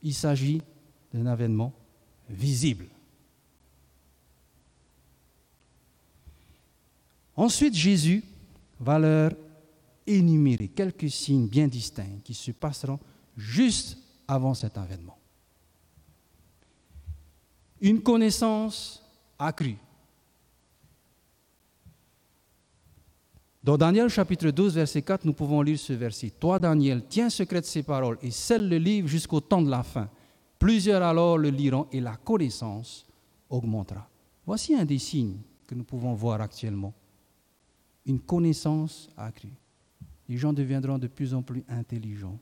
[0.03, 0.61] Il s'agit
[1.13, 1.73] d'un avènement
[2.29, 2.87] visible.
[7.35, 8.23] Ensuite, Jésus
[8.79, 9.31] va leur
[10.05, 12.99] énumérer quelques signes bien distincts qui se passeront
[13.35, 15.17] juste avant cet avènement.
[17.79, 19.03] Une connaissance
[19.39, 19.77] accrue.
[23.63, 26.31] Dans Daniel chapitre 12, verset 4, nous pouvons lire ce verset.
[26.31, 30.09] Toi, Daniel, tiens secret ces paroles et scelle le livre jusqu'au temps de la fin.
[30.57, 33.05] Plusieurs alors le liront et la connaissance
[33.49, 34.09] augmentera.
[34.47, 36.91] Voici un des signes que nous pouvons voir actuellement.
[38.07, 39.53] Une connaissance accrue.
[40.27, 42.39] Les gens deviendront de plus en plus intelligents.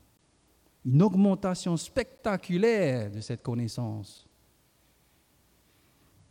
[0.86, 4.26] Une augmentation spectaculaire de cette connaissance.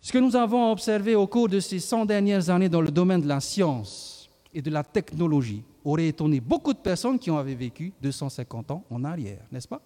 [0.01, 3.21] Ce que nous avons observé au cours de ces 100 dernières années dans le domaine
[3.21, 4.18] de la science,
[4.53, 9.03] et de la technologie aurait étonné beaucoup de personnes qui avaient vécu 250 ans en
[9.03, 9.81] arrière, n'est-ce pas?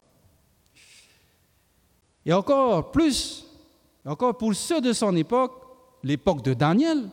[2.25, 3.45] Et encore plus,
[4.05, 5.53] encore pour ceux de son époque,
[6.03, 7.09] l'époque de Daniel,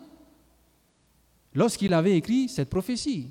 [1.55, 3.31] lorsqu'il avait écrit cette prophétie,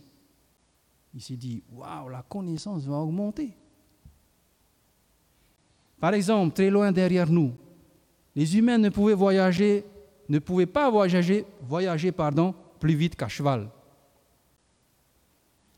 [1.14, 3.56] il s'est dit, waouh, la connaissance va augmenter.
[6.00, 7.54] Par exemple, très loin derrière nous,
[8.36, 9.84] les humains ne pouvaient voyager,
[10.28, 13.70] ne pouvaient pas voyager, voyager pardon, plus vite qu'à cheval.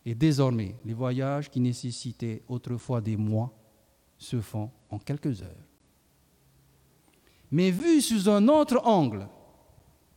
[0.06, 3.54] Et désormais, les voyages qui nécessitaient autrefois des mois
[4.18, 5.68] se font en quelques heures.
[7.52, 9.28] Mais vu sous un autre angle,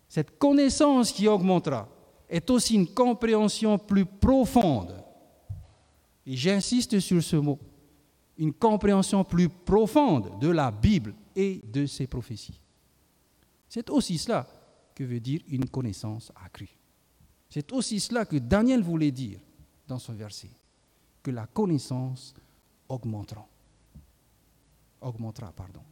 [0.08, 1.88] cette connaissance qui augmentera
[2.28, 5.02] est aussi une compréhension plus profonde.
[6.26, 7.58] Et j'insiste sur ce mot,
[8.38, 12.60] une compréhension plus profonde de la Bible et de ses prophéties.
[13.68, 14.46] C'est aussi cela
[14.94, 16.78] que veut dire une connaissance accrue.
[17.50, 19.40] C'est aussi cela que Daniel voulait dire
[19.86, 20.50] dans ce verset,
[21.22, 22.34] que la connaissance
[22.88, 23.46] augmentera.
[25.00, 25.82] Augmentera, pardon.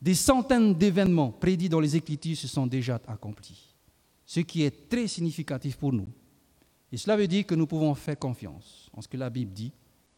[0.00, 3.74] Des centaines d'événements prédits dans les Écritures se sont déjà accomplis,
[4.24, 6.08] ce qui est très significatif pour nous.
[6.92, 9.72] Et cela veut dire que nous pouvons faire confiance en ce que la Bible dit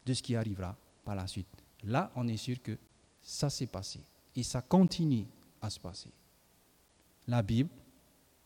[0.05, 1.49] de ce qui arrivera par la suite.
[1.85, 2.79] Là, on est sûr que
[3.23, 4.01] ça s'est passé
[4.37, 5.27] et ça continue
[5.61, 6.11] à se passer.
[7.27, 7.71] La Bible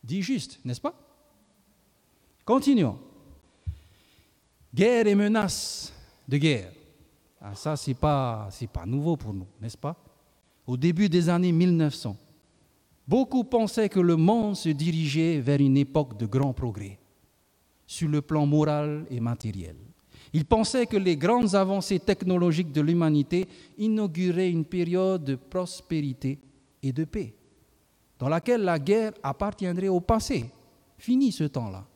[0.04, 0.94] dit juste, n'est-ce pas?
[2.44, 2.98] Continuons.
[4.72, 5.92] Guerre et menaces
[6.28, 6.72] de guerre.
[7.40, 9.96] Ah, ça, ce n'est pas, pas nouveau pour nous, n'est-ce pas?
[10.66, 12.16] Au début des années 1900,
[13.06, 16.98] beaucoup pensaient que le monde se dirigeait vers une époque de grand progrès
[17.86, 19.76] sur le plan moral et matériel.
[20.32, 23.46] Ils pensaient que les grandes avancées technologiques de l'humanité
[23.78, 26.38] inauguraient une période de prospérité
[26.82, 27.34] et de paix,
[28.24, 30.50] dans laquelle la guerre appartiendrait au passé.
[30.96, 31.86] Fini ce temps-là.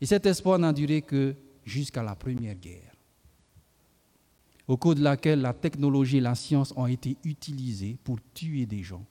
[0.00, 2.94] Et cet espoir n'a duré que jusqu'à la Première Guerre,
[4.66, 8.82] au cours de laquelle la technologie et la science ont été utilisées pour tuer des
[8.82, 9.04] gens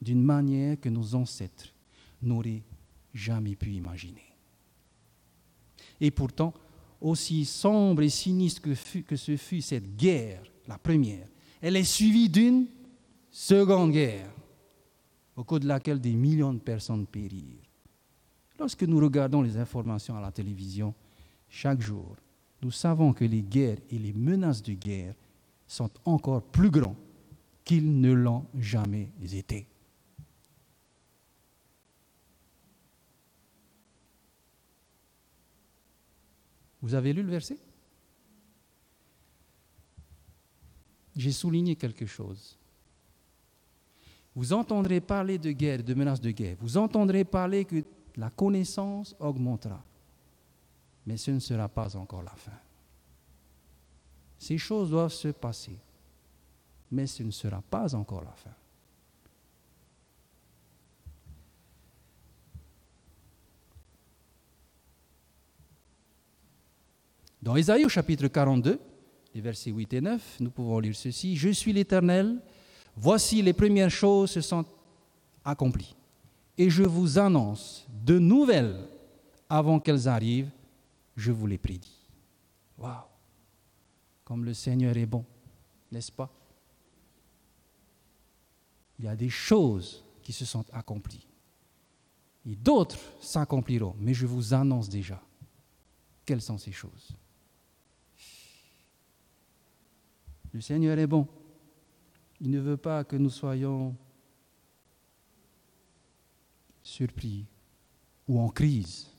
[0.00, 1.74] d'une manière que nos ancêtres
[2.22, 2.62] n'auraient
[3.12, 4.36] jamais pu imaginer.
[6.00, 6.54] Et pourtant,
[7.00, 11.26] aussi sombre et sinistre que, que ce fut cette guerre, la première,
[11.60, 12.68] elle est suivie d'une
[13.32, 14.30] seconde guerre,
[15.36, 17.62] au cours de laquelle des millions de personnes périrent.
[18.58, 20.94] Lorsque nous regardons les informations à la télévision
[21.48, 22.16] chaque jour,
[22.62, 25.14] nous savons que les guerres et les menaces de guerre
[25.66, 26.96] sont encore plus grands
[27.64, 29.66] qu'ils ne l'ont jamais été.
[36.80, 37.58] Vous avez lu le verset?
[41.16, 42.56] J'ai souligné quelque chose.
[44.36, 46.58] Vous entendrez parler de guerre, de menaces de guerre.
[46.60, 47.82] Vous entendrez parler que
[48.16, 49.82] la connaissance augmentera.
[51.06, 52.52] Mais ce ne sera pas encore la fin.
[54.38, 55.78] Ces choses doivent se passer.
[56.90, 58.50] Mais ce ne sera pas encore la fin.
[67.40, 68.78] Dans Ésaïe au chapitre 42,
[69.34, 71.36] les versets 8 et 9, nous pouvons lire ceci.
[71.36, 72.42] Je suis l'Éternel,
[72.96, 74.64] voici les premières choses se sont
[75.44, 75.94] accomplies.
[76.58, 78.88] Et je vous annonce de nouvelles
[79.48, 80.50] avant qu'elles arrivent,
[81.16, 82.08] je vous les prédis.
[82.78, 83.04] Waouh!
[84.24, 85.24] Comme le Seigneur est bon,
[85.92, 86.30] n'est-ce pas?
[88.98, 91.26] Il y a des choses qui se sont accomplies.
[92.44, 95.20] Et d'autres s'accompliront, mais je vous annonce déjà
[96.24, 97.12] quelles sont ces choses.
[100.52, 101.26] Le Seigneur est bon.
[102.40, 103.96] Il ne veut pas que nous soyons
[106.82, 107.46] surpris
[108.28, 109.10] ou en crise.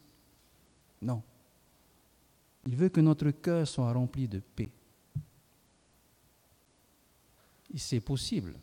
[1.01, 1.21] Non.
[2.65, 4.69] Il veut que notre cœur soit rempli de paix.
[7.73, 8.59] Et c'est possible,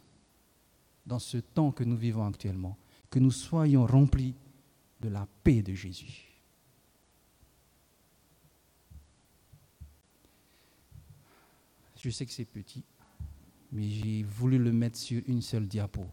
[1.05, 2.77] dans ce temps que nous vivons actuellement,
[3.11, 4.35] que nous soyons remplis
[5.01, 6.31] de la paix de Jésus.
[11.97, 12.85] Je sais que c'est petit,
[13.75, 16.07] mais j'ai voulu le mettre sur une seule diapo.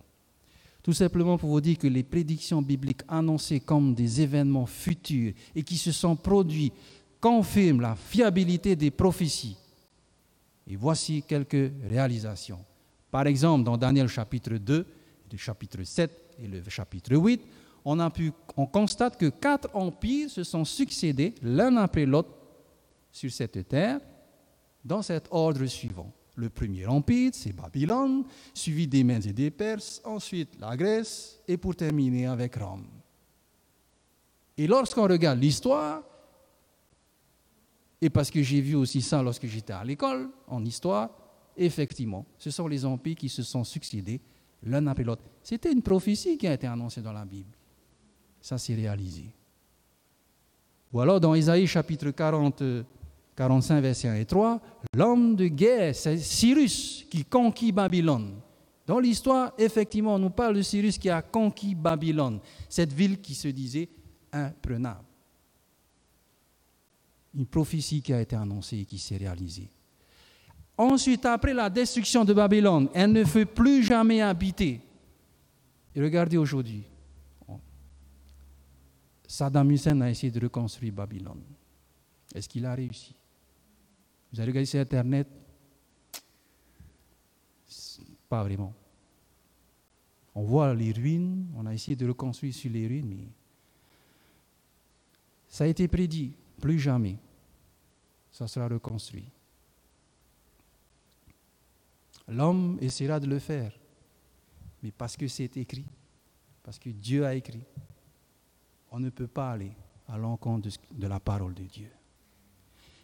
[0.82, 5.62] Tout simplement pour vous dire que les prédictions bibliques annoncées comme des événements futurs et
[5.62, 6.74] qui se sont produits
[7.20, 9.58] confirment la fiabilité des prophéties.
[10.66, 12.66] Et voici quelques réalisations.
[13.12, 14.88] Par exemple, dans Daniel chapitre 2,
[15.32, 17.42] le chapitre 7 et le chapitre 8,
[17.86, 18.00] on,
[18.58, 22.32] on constate que quatre empires se sont succédés l'un après l'autre
[23.12, 24.00] sur cette terre
[24.84, 26.12] dans cet ordre suivant.
[26.42, 31.56] Le premier empire, c'est Babylone, suivi des Mèdes et des Perses, ensuite la Grèce, et
[31.56, 32.88] pour terminer avec Rome.
[34.58, 36.02] Et lorsqu'on regarde l'histoire,
[38.02, 41.12] et parce que j'ai vu aussi ça lorsque j'étais à l'école, en histoire,
[41.56, 44.20] effectivement, ce sont les empires qui se sont succédés
[44.64, 45.22] l'un après l'autre.
[45.44, 47.56] C'était une prophétie qui a été annoncée dans la Bible.
[48.42, 49.26] Ça s'est réalisé.
[50.92, 52.64] Ou alors dans Isaïe chapitre 40,
[53.42, 54.62] 45, verset 1 et 3,
[54.94, 58.40] l'homme de guerre, c'est Cyrus qui conquit Babylone.
[58.86, 62.40] Dans l'histoire, effectivement, on nous parle de Cyrus qui a conquis Babylone,
[62.70, 63.90] cette ville qui se disait
[64.32, 65.06] imprenable.
[67.34, 69.72] Une prophétie qui a été annoncée et qui s'est réalisée.
[70.78, 74.82] Ensuite, après la destruction de Babylone, elle ne fut plus jamais habitée.
[75.96, 76.84] Et regardez aujourd'hui,
[79.26, 81.42] Saddam Hussein a essayé de reconstruire Babylone.
[82.36, 83.16] Est-ce qu'il a réussi?
[84.32, 85.28] Vous avez regardé sur Internet
[88.30, 88.74] Pas vraiment.
[90.34, 93.28] On voit les ruines, on a essayé de reconstruire sur les ruines, mais
[95.50, 97.18] ça a été prédit, plus jamais.
[98.32, 99.28] Ça sera reconstruit.
[102.30, 103.78] L'homme essaiera de le faire,
[104.82, 105.86] mais parce que c'est écrit,
[106.64, 107.64] parce que Dieu a écrit,
[108.92, 109.74] on ne peut pas aller
[110.08, 111.92] à l'encontre de la parole de Dieu.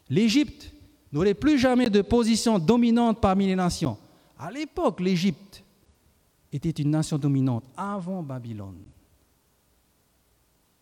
[0.09, 0.71] L'Égypte
[1.11, 3.97] n'aurait plus jamais de position dominante parmi les nations.
[4.37, 5.63] À l'époque, l'Égypte
[6.51, 8.83] était une nation dominante avant Babylone.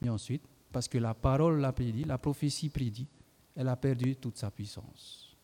[0.01, 3.07] Mais ensuite, parce que la parole l'a prédit, la prophétie prédit,
[3.55, 5.35] elle a perdu toute sa puissance.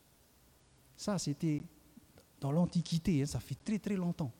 [0.96, 1.62] Ça, c'était
[2.40, 4.32] dans l'Antiquité, hein, ça fait très très longtemps.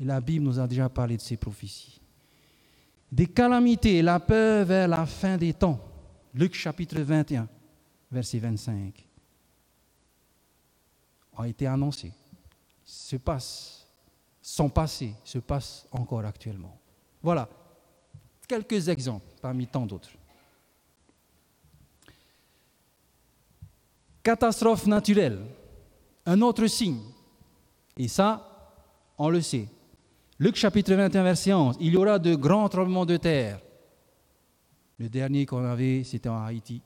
[0.00, 2.00] Et la Bible nous a déjà parlé de ces prophéties.
[3.10, 5.80] Des calamités la peur vers la fin des temps.
[6.34, 7.48] Luc chapitre 21,
[8.10, 9.07] verset 25,
[11.38, 12.12] ont été annoncés.
[12.84, 13.86] Se passe,
[14.42, 16.78] sont passés, se passent encore actuellement.
[17.22, 17.48] Voilà
[18.48, 20.10] quelques exemples parmi tant d'autres.
[24.22, 25.38] Catastrophe naturelle,
[26.26, 27.02] un autre signe.
[27.96, 28.74] Et ça,
[29.18, 29.68] on le sait.
[30.38, 33.60] Luc chapitre 21, verset 11, il y aura de grands tremblements de terre.
[34.98, 36.80] Le dernier qu'on avait, c'était en Haïti.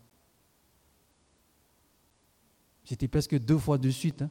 [2.84, 4.30] C'était presque deux fois de suite, hein.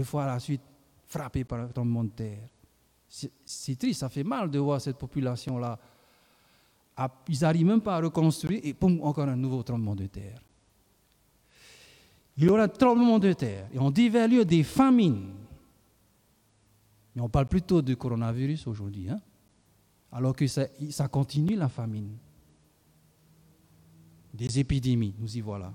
[0.00, 0.62] Deux fois à la suite,
[1.06, 2.48] frappé par un tremblement de terre.
[3.44, 5.78] C'est triste, ça fait mal de voir cette population-là.
[7.28, 10.40] Ils n'arrivent même pas à reconstruire et poum, encore un nouveau tremblement de terre.
[12.36, 15.34] Il y aura un tremblement de terre et en divers lieux des famines.
[17.14, 19.20] Mais on parle plutôt de coronavirus aujourd'hui, hein?
[20.12, 22.16] alors que ça continue la famine.
[24.32, 25.74] Des épidémies, nous y voilà.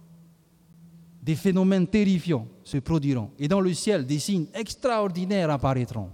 [1.26, 3.32] Des phénomènes terrifiants se produiront.
[3.39, 6.11] Et dans le ciel, des signes extraordinaires apparaîtront.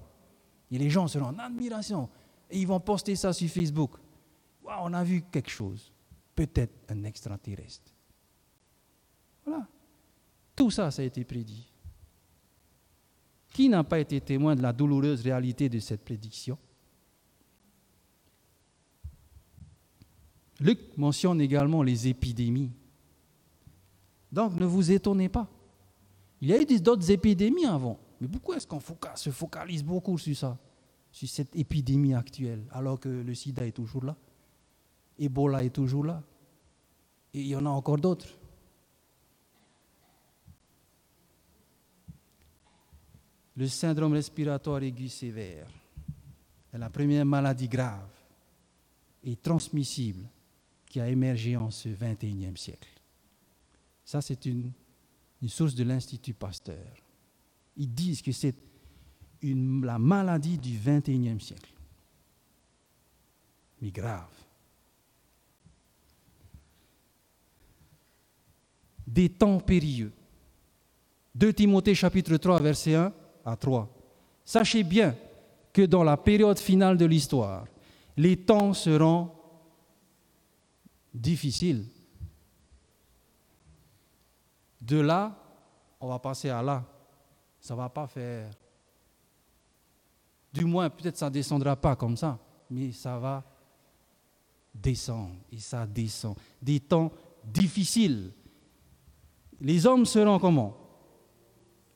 [0.72, 2.08] Et les gens seront en admiration.
[2.50, 3.92] Et ils vont poster ça sur Facebook.
[4.64, 5.92] on a vu quelque chose.
[6.34, 7.92] Peut-être un extraterrestre.
[9.46, 9.68] Voilà.
[10.56, 11.68] Tout ça, ça a été prédit.
[13.52, 16.58] Qui n'a pas été témoin de la douloureuse réalité de cette prédiction?
[20.62, 22.72] Luc mentionne également les épidémies.
[24.32, 25.48] Donc ne vous étonnez pas.
[26.40, 28.00] Il y a eu d'autres épidémies avant.
[28.20, 28.80] Mais pourquoi est-ce qu'on
[29.16, 30.58] se focalise beaucoup sur ça,
[31.12, 34.16] sur cette épidémie actuelle, alors que le sida est toujours là
[35.18, 36.24] Ebola est toujours là
[37.34, 38.28] Et il y en a encore d'autres?
[43.56, 45.68] Le syndrome respiratoire aigu sévère
[46.74, 48.10] est la première maladie grave
[49.24, 50.28] et transmissible
[50.86, 52.91] qui a émergé en ce 21e siècle.
[54.12, 54.74] Ça, c'est une,
[55.48, 56.86] source de l'Institut Pasteur.
[57.78, 58.54] Ils disent que c'est
[59.42, 61.72] la maladie du 21e siècle.
[63.82, 64.28] Mais grave.
[69.08, 70.12] Des temps périlleux.
[71.34, 73.14] 2 Timothée chapitre 3 verset 1
[73.46, 73.90] à 3.
[74.44, 75.16] Sachez bien
[75.72, 77.66] que dans la période finale de l'histoire,
[78.18, 79.32] les temps seront
[81.14, 81.86] difficiles.
[84.82, 85.36] De là,
[86.00, 86.84] on va passer à là.
[87.60, 88.50] Ça ne va pas faire.
[90.52, 92.38] Du moins, peut-être ça ne descendra pas comme ça,
[92.70, 93.44] mais ça va
[94.74, 95.36] descendre.
[95.52, 96.36] Et ça descend.
[96.62, 97.12] Des temps
[97.44, 98.32] difficiles.
[99.60, 100.76] Les hommes seront comment?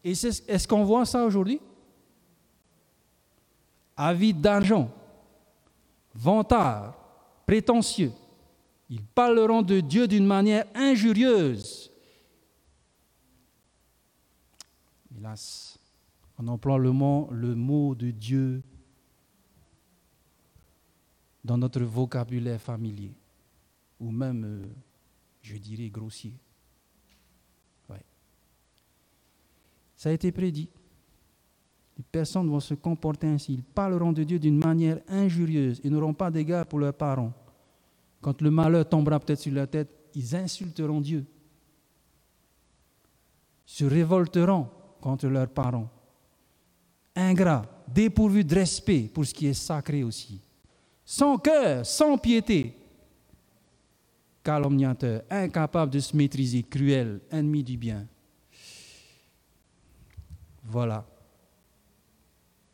[0.03, 1.59] Et est-ce qu'on voit ça aujourd'hui?
[3.97, 4.89] Avides d'argent,
[6.13, 6.93] vantards,
[7.45, 8.11] prétentieux.
[8.89, 11.91] Ils parleront de Dieu d'une manière injurieuse.
[15.17, 15.79] Hélas,
[16.39, 18.61] le mot, le mot de Dieu
[21.43, 23.13] dans notre vocabulaire familier,
[23.99, 24.65] ou même, euh,
[25.41, 26.33] je dirais, grossier.
[29.95, 30.69] Ça a été prédit.
[31.97, 33.53] Les personnes vont se comporter ainsi.
[33.53, 35.79] Ils parleront de Dieu d'une manière injurieuse.
[35.83, 37.33] Ils n'auront pas d'égard pour leurs parents.
[38.21, 41.25] Quand le malheur tombera peut-être sur leur tête, ils insulteront Dieu.
[43.65, 44.69] Se révolteront
[45.05, 45.87] contre leurs parents.
[47.15, 50.41] Ingrats, dépourvus de respect pour ce qui est sacré aussi.
[51.05, 52.75] Sans cœur, sans piété.
[54.43, 58.07] Calomniateurs, incapables de se maîtriser, cruels, ennemis du bien.
[60.63, 61.05] Voilà.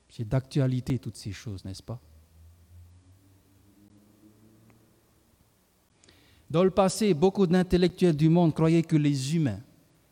[0.08, 2.00] C'est d'actualité toutes ces choses, n'est-ce pas?
[6.50, 9.60] Dans le passé, beaucoup d'intellectuels du monde croyaient que les humains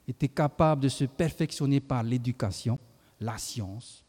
[0.10, 2.80] étaient capables de se perfectionner par l'éducation,
[3.20, 4.04] la science,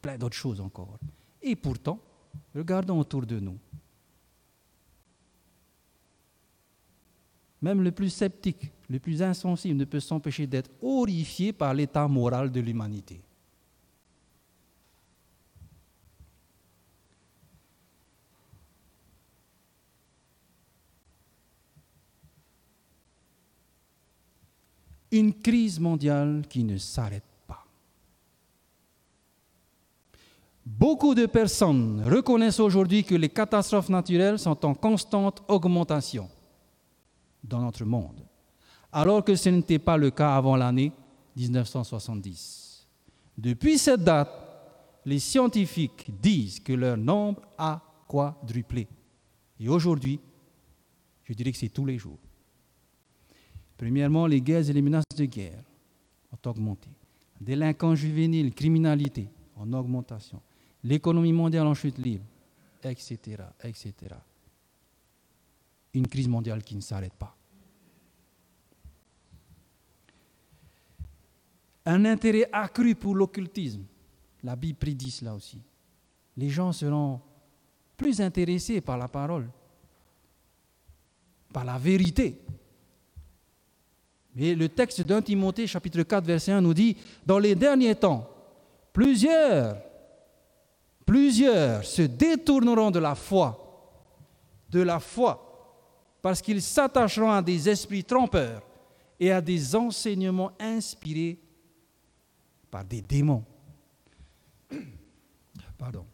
[0.00, 0.98] plein d'autres choses encore.
[1.42, 2.00] Et pourtant,
[2.54, 3.58] regardons autour de nous.
[7.62, 12.50] Même le plus sceptique, le plus insensible ne peut s'empêcher d'être horrifié par l'état moral
[12.50, 13.22] de l'humanité.
[25.12, 27.64] Une crise mondiale qui ne s'arrête pas.
[30.64, 36.28] Beaucoup de personnes reconnaissent aujourd'hui que les catastrophes naturelles sont en constante augmentation
[37.44, 38.26] dans notre monde,
[38.90, 40.92] alors que ce n'était pas le cas avant l'année
[41.36, 42.86] 1970.
[43.38, 44.30] Depuis cette date,
[45.04, 48.88] les scientifiques disent que leur nombre a quadruplé.
[49.60, 50.18] Et aujourd'hui,
[51.22, 52.18] je dirais que c'est tous les jours.
[53.76, 55.62] Premièrement, les guerres et les menaces de guerre
[56.32, 56.88] ont augmenté.
[57.40, 60.40] Délinquants juvéniles, criminalité en augmentation.
[60.82, 62.24] L'économie mondiale en chute libre,
[62.82, 63.94] etc., etc.
[65.92, 67.34] Une crise mondiale qui ne s'arrête pas.
[71.84, 73.84] Un intérêt accru pour l'occultisme.
[74.42, 75.62] La Bible prédit cela aussi.
[76.36, 77.20] Les gens seront
[77.96, 79.48] plus intéressés par la parole,
[81.52, 82.40] par la vérité.
[84.36, 88.28] Mais le texte d'un Timothée, chapitre 4, verset 1, nous dit, dans les derniers temps,
[88.92, 89.78] plusieurs,
[91.06, 93.58] plusieurs se détourneront de la foi,
[94.68, 98.60] de la foi, parce qu'ils s'attacheront à des esprits trompeurs
[99.18, 101.38] et à des enseignements inspirés
[102.70, 103.44] par des démons.
[105.78, 106.04] Pardon.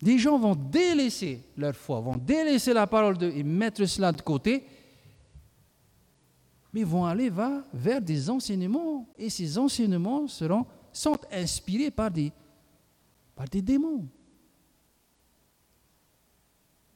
[0.00, 4.22] Des gens vont délaisser leur foi, vont délaisser la parole de, et mettre cela de
[4.22, 4.64] côté,
[6.76, 7.30] mais vont aller
[7.72, 12.30] vers des enseignements, et ces enseignements seront, sont inspirés par des,
[13.34, 14.06] par des démons.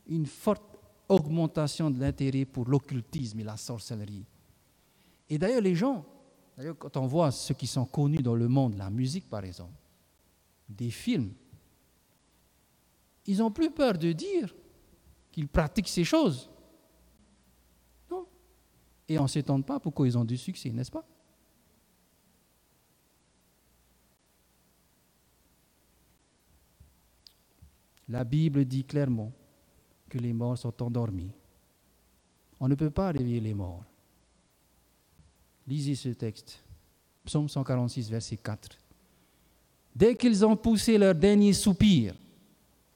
[0.07, 0.77] Une forte
[1.09, 4.27] augmentation de l'intérêt pour l'occultisme et la sorcellerie.
[5.31, 6.05] Et d'ailleurs, les gens,
[6.59, 9.73] d'ailleurs, quand on voit ceux qui sont connus dans le monde, la musique par exemple,
[10.69, 11.33] des films,
[13.25, 14.55] ils n'ont plus peur de dire
[15.33, 16.50] qu'ils pratiquent ces choses.
[19.11, 21.05] Et on ne s'étonne pas pourquoi ils ont du succès, n'est-ce pas?
[28.09, 29.33] La Bible dit clairement
[30.09, 31.33] que les morts sont endormis.
[32.61, 33.83] On ne peut pas réveiller les morts.
[35.67, 36.63] Lisez ce texte.
[37.25, 38.79] Psaume 146, verset 4.
[39.93, 42.15] Dès qu'ils ont poussé leur dernier soupir,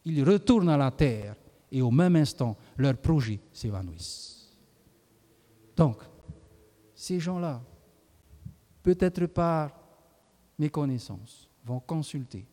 [0.05, 1.35] ils retournent à la terre
[1.73, 4.34] et au même instant, leurs projets s'évanouissent.
[5.77, 5.99] Donc,
[6.95, 7.63] ces gens-là,
[8.83, 9.71] peut-être par
[10.59, 12.47] méconnaissance, vont consulter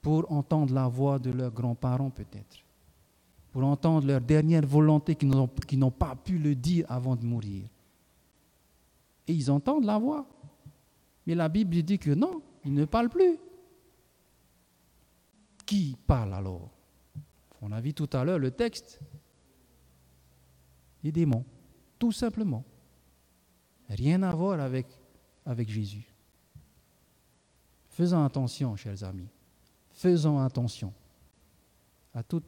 [0.00, 2.58] pour entendre la voix de leurs grands-parents peut-être,
[3.52, 7.64] pour entendre leur dernière volonté qui n'ont pas pu le dire avant de mourir.
[9.26, 10.26] Et ils entendent la voix.
[11.26, 13.38] Mais la Bible dit que non, ils ne parlent plus.
[15.64, 16.68] Qui parle alors?
[17.62, 19.00] On a vu tout à l'heure le texte.
[21.02, 21.44] Les démons,
[22.04, 22.62] tout simplement.
[23.88, 24.86] Rien à voir avec,
[25.66, 26.04] Jésus.
[27.88, 29.30] Faisons attention, chers amis.
[29.90, 30.92] Faisons attention
[32.12, 32.42] à tout,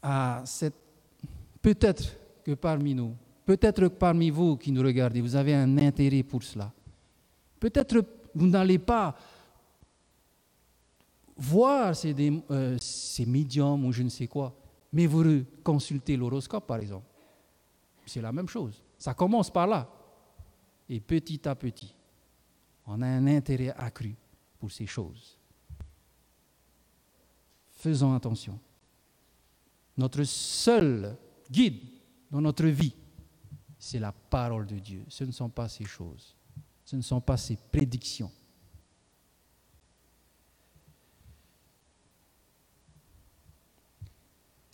[0.00, 0.72] à cette.
[1.60, 6.22] Peut-être que parmi nous, peut-être que parmi vous qui nous regardez, vous avez un intérêt
[6.22, 6.72] pour cela.
[7.60, 8.02] Peut-être
[8.34, 9.14] vous n'allez pas
[11.36, 12.14] voir ces,
[12.50, 14.56] euh, ces médiums ou je ne sais quoi,
[14.90, 17.11] mais vous consultez l'horoscope par exemple.
[18.06, 18.82] C'est la même chose.
[18.98, 19.88] Ça commence par là.
[20.88, 21.94] Et petit à petit,
[22.86, 24.14] on a un intérêt accru
[24.58, 25.38] pour ces choses.
[27.70, 28.58] Faisons attention.
[29.96, 31.16] Notre seul
[31.50, 31.80] guide
[32.30, 32.94] dans notre vie,
[33.78, 35.04] c'est la parole de Dieu.
[35.08, 36.36] Ce ne sont pas ces choses.
[36.84, 38.30] Ce ne sont pas ces prédictions.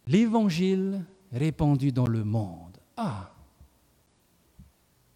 [0.06, 2.67] L'évangile répandu dans le monde.
[2.99, 3.30] Ah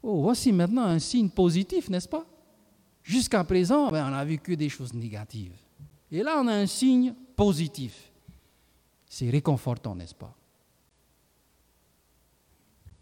[0.03, 2.27] Oh, voici maintenant un signe positif, n'est-ce pas?
[3.05, 5.57] Jusqu'à présent, ben, on vu que des choses négatives.
[6.11, 8.11] Et là, on a un signe positif.
[9.09, 10.35] C'est réconfortant, n'est-ce pas?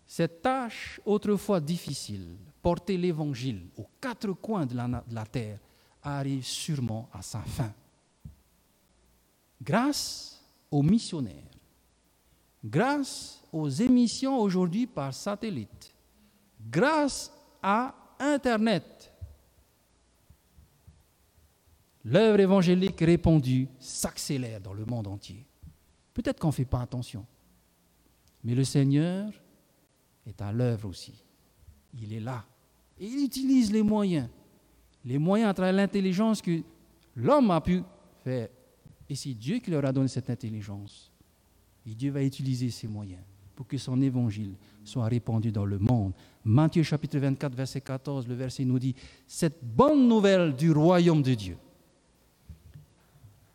[0.07, 5.59] Cette tâche, autrefois difficile, porter l'évangile aux quatre coins de la, de la terre,
[6.03, 7.73] arrive sûrement à sa fin.
[9.63, 11.51] Grâce aux missionnaires
[12.65, 15.95] grâce aux émissions aujourd'hui par satellite,
[16.71, 17.33] grâce
[17.63, 19.13] à Internet,
[22.05, 25.47] l'œuvre évangélique répandue s'accélère dans le monde entier.
[26.15, 27.27] Peut-être qu'on ne fait pas attention,
[28.45, 29.33] mais le Seigneur
[30.27, 31.15] est à l'œuvre aussi.
[32.01, 32.45] Il est là.
[32.99, 34.29] Et il utilise les moyens.
[35.05, 36.63] Les moyens à travers l'intelligence que
[37.17, 37.83] l'homme a pu
[38.23, 38.49] faire.
[39.09, 41.11] Et c'est Dieu qui leur a donné cette intelligence.
[41.87, 43.23] Et Dieu va utiliser ces moyens
[43.61, 46.15] pour que son évangile soit répandu dans le monde.
[46.43, 48.95] Matthieu chapitre 24, verset 14, le verset nous dit,
[49.27, 51.59] cette bonne nouvelle du royaume de Dieu,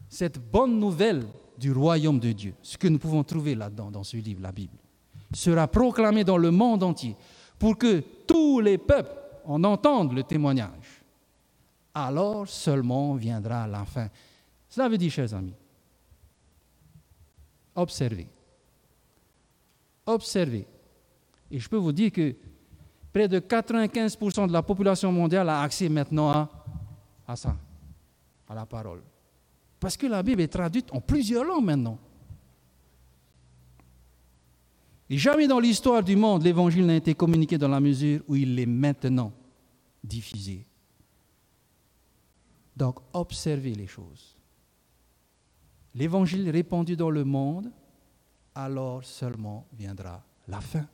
[0.07, 1.25] cette bonne nouvelle
[1.57, 4.77] du royaume de Dieu, ce que nous pouvons trouver là-dedans, dans ce livre, la Bible,
[5.33, 7.15] sera proclamée dans le monde entier
[7.57, 9.09] pour que tous les peuples
[9.43, 11.01] en entendent le témoignage.
[11.95, 14.07] Alors seulement viendra la fin.
[14.69, 15.55] Cela veut dire, chers amis,
[17.73, 18.34] observez.
[20.05, 20.67] Observez.
[21.49, 22.35] Et je peux vous dire que
[23.11, 26.49] près de 95% de la population mondiale a accès maintenant
[27.27, 27.55] à, ça,
[28.47, 29.01] à la parole.
[29.79, 31.97] Parce que la Bible est traduite en plusieurs langues maintenant.
[35.09, 38.59] Et jamais dans l'histoire du monde, l'évangile n'a été communiqué dans la mesure où il
[38.59, 39.31] est maintenant
[40.03, 40.65] diffusé.
[42.75, 44.35] Donc, observez les choses.
[45.93, 47.71] L'évangile répandu dans le monde,
[48.55, 50.87] alors seulement viendra la fin.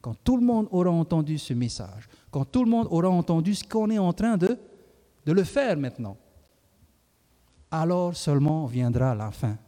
[0.00, 3.64] Quand tout le monde aura entendu ce message, quand tout le monde aura entendu ce
[3.64, 4.56] qu'on est en train de,
[5.26, 6.16] de le faire maintenant,
[7.70, 9.58] alors seulement viendra la fin.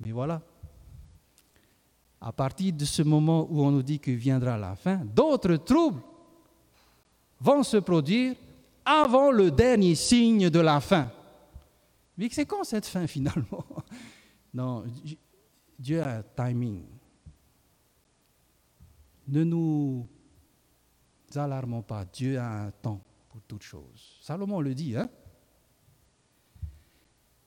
[0.00, 0.40] Mais voilà,
[2.20, 6.02] à partir de ce moment où on nous dit que viendra la fin, d'autres troubles
[7.40, 8.34] vont se produire
[8.84, 11.10] avant le dernier signe de la fin.
[12.16, 13.64] Mais c'est quand cette fin finalement?
[14.54, 14.84] Non,
[15.78, 16.84] Dieu a un timing.
[19.28, 20.08] Ne nous
[21.34, 24.18] alarmons pas, Dieu a un temps pour toutes choses.
[24.22, 25.08] Salomon le dit, hein?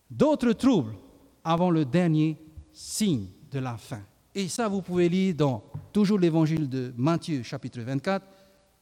[0.10, 0.96] D'autres troubles
[1.44, 2.38] avant le dernier
[2.74, 4.02] signe de la fin.
[4.36, 8.26] Et ça, vous pouvez lire dans toujours l'évangile de Matthieu, chapitre 24,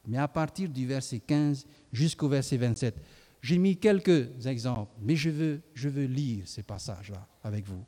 [0.07, 2.95] mais à partir du verset 15 jusqu'au verset 27.
[3.41, 7.83] J'ai mis quelques exemples, mais je veux, lire ces passages-là avec vous.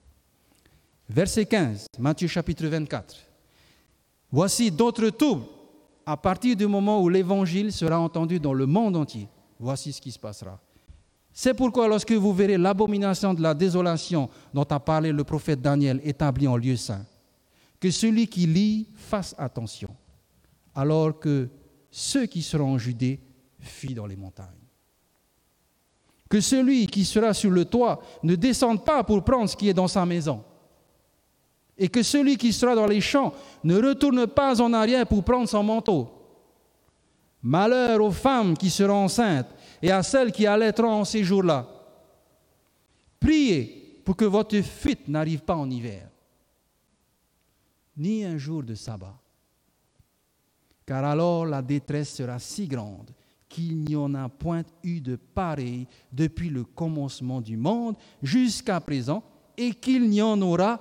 [1.09, 3.15] Verset 15, Matthieu chapitre 24.
[4.31, 5.45] Voici d'autres troubles
[6.05, 9.27] à partir du moment où l'évangile sera entendu dans le monde entier.
[9.59, 10.59] Voici ce qui se passera.
[11.33, 16.01] C'est pourquoi lorsque vous verrez l'abomination de la désolation dont a parlé le prophète Daniel
[16.03, 17.05] établi en lieu saint,
[17.79, 19.89] que celui qui lit fasse attention,
[20.75, 21.49] alors que
[21.91, 23.19] ceux qui seront en Judée
[23.59, 24.47] fuient dans les montagnes.
[26.29, 29.73] Que celui qui sera sur le toit ne descende pas pour prendre ce qui est
[29.73, 30.43] dans sa maison.
[31.75, 35.49] Et que celui qui sera dans les champs ne retourne pas en arrière pour prendre
[35.49, 36.09] son manteau.
[37.41, 39.49] Malheur aux femmes qui seront enceintes
[39.81, 41.67] et à celles qui allaiteront en ces jours-là.
[43.19, 46.09] Priez pour que votre fuite n'arrive pas en hiver,
[47.97, 49.15] ni un jour de sabbat,
[50.85, 53.11] car alors la détresse sera si grande
[53.49, 59.23] qu'il n'y en a point eu de pareil depuis le commencement du monde jusqu'à présent,
[59.57, 60.79] et qu'il n'y en aura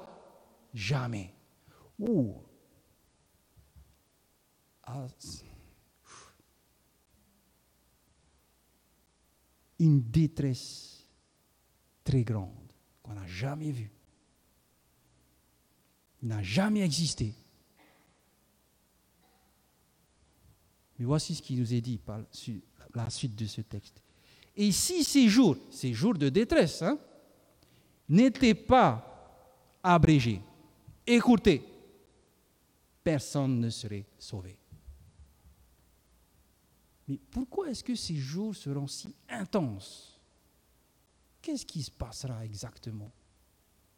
[0.72, 1.34] jamais.
[4.84, 5.06] Ah,
[9.80, 11.06] une détresse
[12.04, 13.92] très grande qu'on n'a jamais vue,
[16.22, 17.34] n'a jamais existé.
[20.98, 22.20] Mais voici ce qui nous est dit par
[22.94, 24.02] la suite de ce texte.
[24.56, 26.98] Et si ces jours, ces jours de détresse, hein,
[28.08, 29.04] n'étaient pas
[29.82, 30.40] abrégés,
[31.06, 31.62] écourtés,
[33.04, 34.58] personne ne serait sauvé.
[37.06, 40.20] Mais pourquoi est-ce que ces jours seront si intenses?
[41.40, 43.12] Qu'est-ce qui se passera exactement?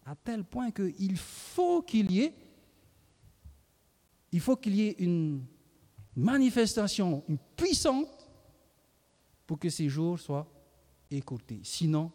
[0.05, 2.35] À tel point qu'il faut qu'il y ait,
[4.31, 5.45] il faut qu'il y ait une
[6.17, 8.29] manifestation une puissante
[9.47, 10.47] pour que ces jours soient
[11.11, 11.61] écourtés.
[11.63, 12.13] Sinon,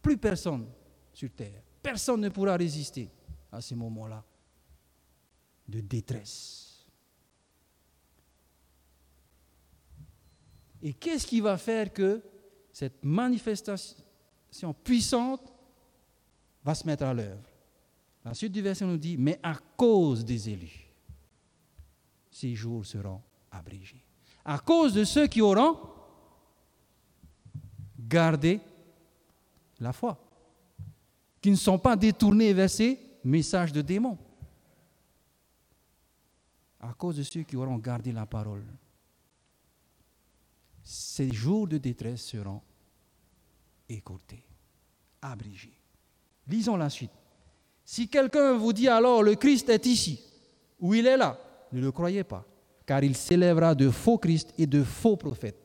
[0.00, 0.66] plus personne
[1.12, 3.10] sur terre, personne ne pourra résister
[3.50, 4.24] à ces moments-là
[5.68, 6.86] de détresse.
[10.82, 12.22] Et qu'est-ce qui va faire que
[12.72, 15.52] cette manifestation puissante
[16.64, 17.48] va se mettre à l'œuvre?
[18.24, 20.91] La suite du verset nous dit, mais à cause des élus,
[22.32, 23.22] ces jours seront
[23.52, 24.04] abrégés.
[24.44, 25.78] À cause de ceux qui auront
[27.96, 28.60] gardé
[29.78, 30.18] la foi,
[31.40, 34.18] qui ne sont pas détournés vers ces messages de démons.
[36.80, 38.64] À cause de ceux qui auront gardé la parole
[40.82, 42.60] ces jours de détresse seront
[43.88, 44.44] écourtés,
[45.20, 45.78] abrégés.
[46.48, 47.12] Lisons la suite.
[47.84, 50.20] Si quelqu'un vous dit alors le Christ est ici,
[50.80, 51.38] ou il est là,
[51.72, 52.46] ne le croyez pas,
[52.86, 55.58] car il s'élèvera de faux Christ et de faux prophètes.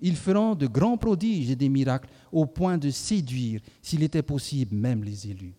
[0.00, 4.74] Ils feront de grands prodiges et des miracles au point de séduire, s'il était possible,
[4.74, 5.54] même les élus.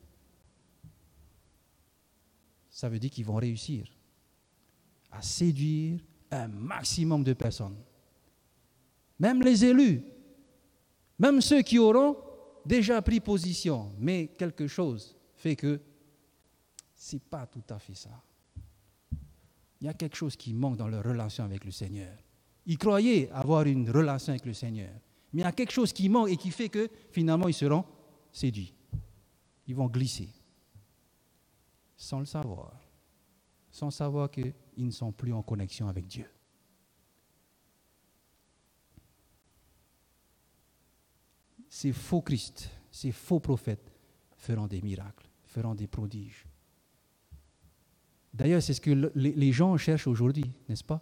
[2.75, 3.87] ça veut dire qu'ils vont réussir
[5.09, 7.77] à séduire un maximum de personnes.
[9.17, 10.03] Même les élus,
[11.17, 12.17] même ceux qui auront
[12.65, 15.79] déjà pris position, mais quelque chose fait que
[16.93, 18.21] ce n'est pas tout à fait ça.
[19.85, 22.17] Il y a quelque chose qui manque dans leur relation avec le Seigneur.
[22.65, 24.89] Ils croyaient avoir une relation avec le Seigneur,
[25.31, 27.85] mais il y a quelque chose qui manque et qui fait que finalement ils seront
[28.31, 28.73] séduits.
[29.67, 30.29] Ils vont glisser
[31.95, 32.81] sans le savoir,
[33.69, 36.25] sans savoir qu'ils ne sont plus en connexion avec Dieu.
[41.69, 43.93] Ces faux Christ, ces faux prophètes
[44.35, 46.47] feront des miracles, feront des prodiges.
[48.35, 51.01] D'ailleurs, c'est ce que les gens cherchent aujourd'hui, n'est-ce pas?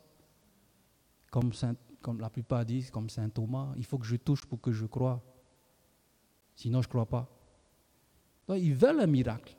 [1.31, 1.51] Comme,
[1.99, 4.85] comme la plupart disent, comme Saint Thomas, il faut que je touche pour que je
[4.85, 5.19] croie.
[6.55, 7.27] Sinon, je ne crois pas.
[8.47, 9.57] Donc, ils veulent un miracle.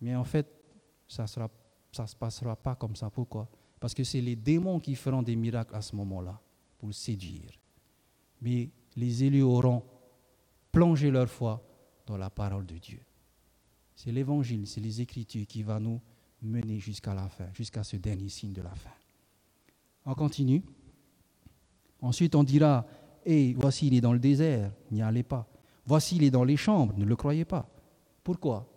[0.00, 0.46] Mais en fait,
[1.08, 3.10] ça ne se passera pas comme ça.
[3.10, 3.48] Pourquoi?
[3.80, 6.40] Parce que c'est les démons qui feront des miracles à ce moment-là,
[6.78, 7.50] pour séduire.
[8.40, 9.82] Mais les élus auront
[10.70, 11.60] plongé leur foi
[12.06, 13.00] dans la parole de Dieu.
[13.94, 16.00] C'est l'évangile, c'est les Écritures qui va nous
[16.42, 18.90] mener jusqu'à la fin, jusqu'à ce dernier signe de la fin.
[20.04, 20.62] On continue.
[22.00, 22.86] Ensuite, on dira,
[23.24, 25.48] et voici, il est dans le désert, n'y allez pas.
[25.86, 27.68] Voici, il est dans les chambres, ne le croyez pas.
[28.22, 28.70] Pourquoi?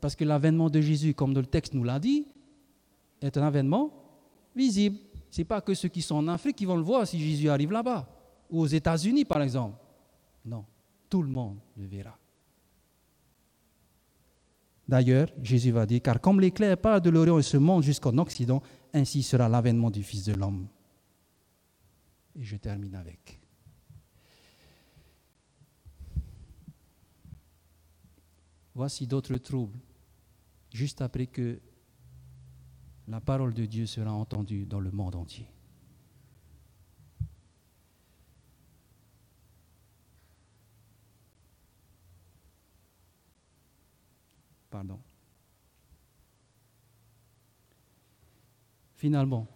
[0.00, 2.26] Parce que l'avènement de Jésus, comme le texte nous l'a dit,
[3.20, 3.92] est un avènement
[4.54, 4.98] visible.
[5.30, 7.48] Ce n'est pas que ceux qui sont en Afrique qui vont le voir si Jésus
[7.48, 8.08] arrive là-bas,
[8.50, 9.76] ou aux États-Unis par exemple.
[10.44, 10.64] Non,
[11.10, 12.16] tout le monde le verra.
[14.88, 18.62] D'ailleurs, Jésus va dire, car comme l'éclair part de l'Orient et se monte jusqu'en Occident,
[18.92, 20.68] ainsi sera l'avènement du Fils de l'homme.
[22.36, 23.40] Et je termine avec.
[28.74, 29.78] Voici d'autres troubles,
[30.72, 31.58] juste après que
[33.08, 35.48] la parole de Dieu sera entendue dans le monde entier.
[48.94, 49.46] Finalement,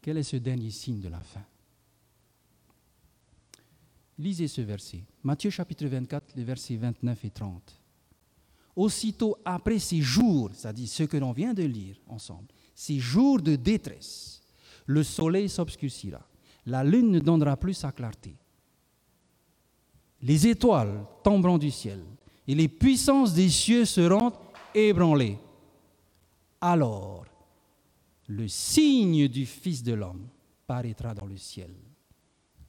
[0.00, 1.44] quel est ce dernier signe de la fin?
[4.18, 5.04] Lisez ce verset.
[5.22, 7.80] Matthieu chapitre 24, les versets 29 et 30.
[8.76, 13.56] Aussitôt après ces jours, c'est-à-dire ce que l'on vient de lire ensemble, ces jours de
[13.56, 14.42] détresse,
[14.86, 16.26] le soleil s'obscurcira,
[16.66, 18.34] la lune ne donnera plus sa clarté,
[20.22, 22.00] les étoiles tomberont du ciel
[22.46, 24.32] et les puissances des cieux seront
[24.74, 25.38] ébranlées.
[26.60, 27.24] Alors,
[28.28, 30.28] le signe du Fils de l'homme
[30.66, 31.70] paraîtra dans le ciel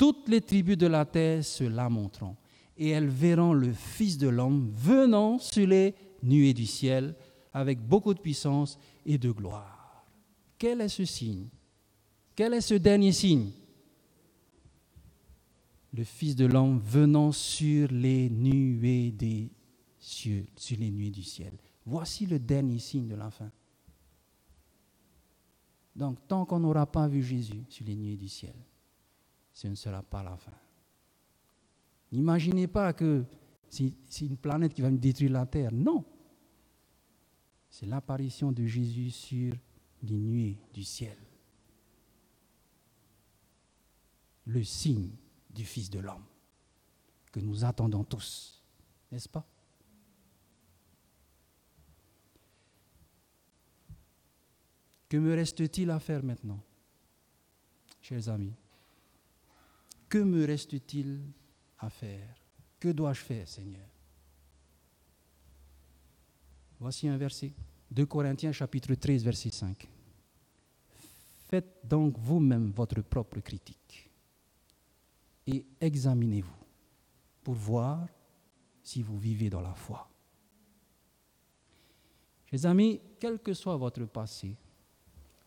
[0.03, 2.35] toutes les tribus de la terre se lamenteront,
[2.77, 7.15] et elles verront le Fils de l'homme venant sur les nuées du ciel
[7.53, 10.03] avec beaucoup de puissance et de gloire.
[10.57, 11.47] Quel est ce signe?
[12.35, 13.51] Quel est ce dernier signe?
[15.93, 19.51] Le Fils de l'homme venant sur les nuées des
[20.03, 21.57] sur les nuées du ciel.
[21.85, 23.49] Voici le dernier signe de la fin.
[25.95, 28.55] Donc, tant qu'on n'aura pas vu Jésus sur les nuées du ciel,
[29.53, 30.51] ce ne sera pas la fin.
[32.11, 33.23] N'imaginez pas que
[33.69, 35.71] c'est une planète qui va me détruire la Terre.
[35.71, 36.03] Non.
[37.69, 39.53] C'est l'apparition de Jésus sur
[40.01, 41.17] les nuées du ciel.
[44.45, 45.11] Le signe
[45.49, 46.25] du Fils de l'homme
[47.31, 48.61] que nous attendons tous,
[49.11, 49.47] n'est-ce pas?
[55.13, 56.59] Que me reste-t-il à faire maintenant,
[58.01, 58.55] chers amis?
[60.09, 61.21] Que me reste-t-il
[61.77, 62.35] à faire?
[62.79, 63.87] Que dois-je faire, Seigneur?
[66.79, 67.53] Voici un verset.
[67.91, 69.87] 2 Corinthiens chapitre 13, verset 5.
[71.47, 74.09] Faites donc vous-même votre propre critique
[75.45, 76.65] et examinez-vous
[77.43, 78.07] pour voir
[78.81, 80.09] si vous vivez dans la foi.
[82.47, 84.57] Chers amis, quel que soit votre passé,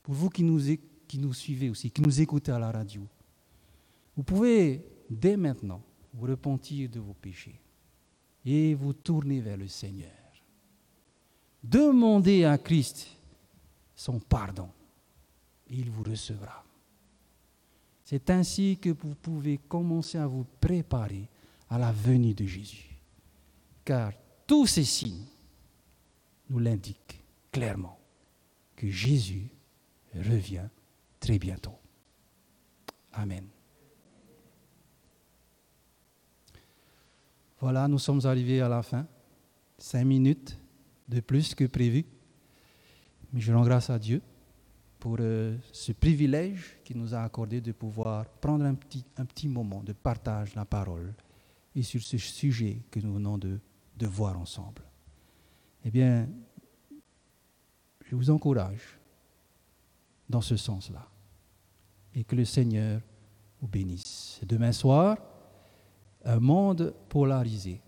[0.07, 0.61] pour vous qui nous,
[1.09, 3.02] qui nous suivez aussi, qui nous écoutez à la radio,
[4.16, 4.80] vous pouvez
[5.11, 5.82] dès maintenant
[6.14, 7.61] vous repentir de vos péchés
[8.44, 10.12] et vous tourner vers le Seigneur.
[11.61, 13.09] Demandez à Christ
[13.96, 14.68] son pardon
[15.68, 16.64] et il vous recevra.
[18.04, 21.28] C'est ainsi que vous pouvez commencer à vous préparer
[21.68, 22.96] à la venue de Jésus.
[23.84, 24.12] Car
[24.46, 25.26] tous ces signes
[26.48, 27.98] nous l'indiquent clairement
[28.76, 29.50] que Jésus
[30.18, 30.68] revient
[31.20, 31.78] très bientôt.
[33.12, 33.46] Amen.
[37.58, 39.06] Voilà, nous sommes arrivés à la fin
[39.78, 40.58] cinq minutes
[41.08, 42.04] de plus que prévu.
[43.32, 44.22] Mais je rends grâce à Dieu
[44.98, 49.48] pour euh, ce privilège qu'il nous a accordé de pouvoir prendre un petit, un petit
[49.48, 51.14] moment de partage de la parole
[51.74, 53.58] et sur ce sujet que nous venons de,
[53.96, 54.82] de voir ensemble.
[55.84, 56.28] Eh bien,
[58.04, 58.95] je vous encourage
[60.28, 61.06] dans ce sens-là
[62.14, 63.00] et que le Seigneur
[63.60, 64.40] vous bénisse.
[64.42, 65.18] Demain soir,
[66.24, 67.80] un monde polarisé.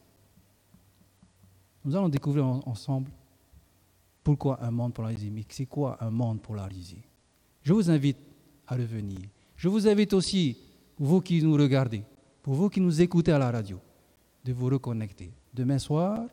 [1.84, 3.10] Nous allons découvrir ensemble
[4.22, 5.30] pourquoi un monde polarisé.
[5.30, 7.02] Mais c'est quoi un monde polarisé?
[7.62, 8.18] Je vous invite
[8.66, 9.18] à revenir.
[9.56, 10.56] Je vous invite aussi,
[10.98, 12.04] vous qui nous regardez,
[12.42, 13.80] pour vous qui nous écoutez à la radio,
[14.44, 15.32] de vous reconnecter.
[15.52, 16.26] Demain soir,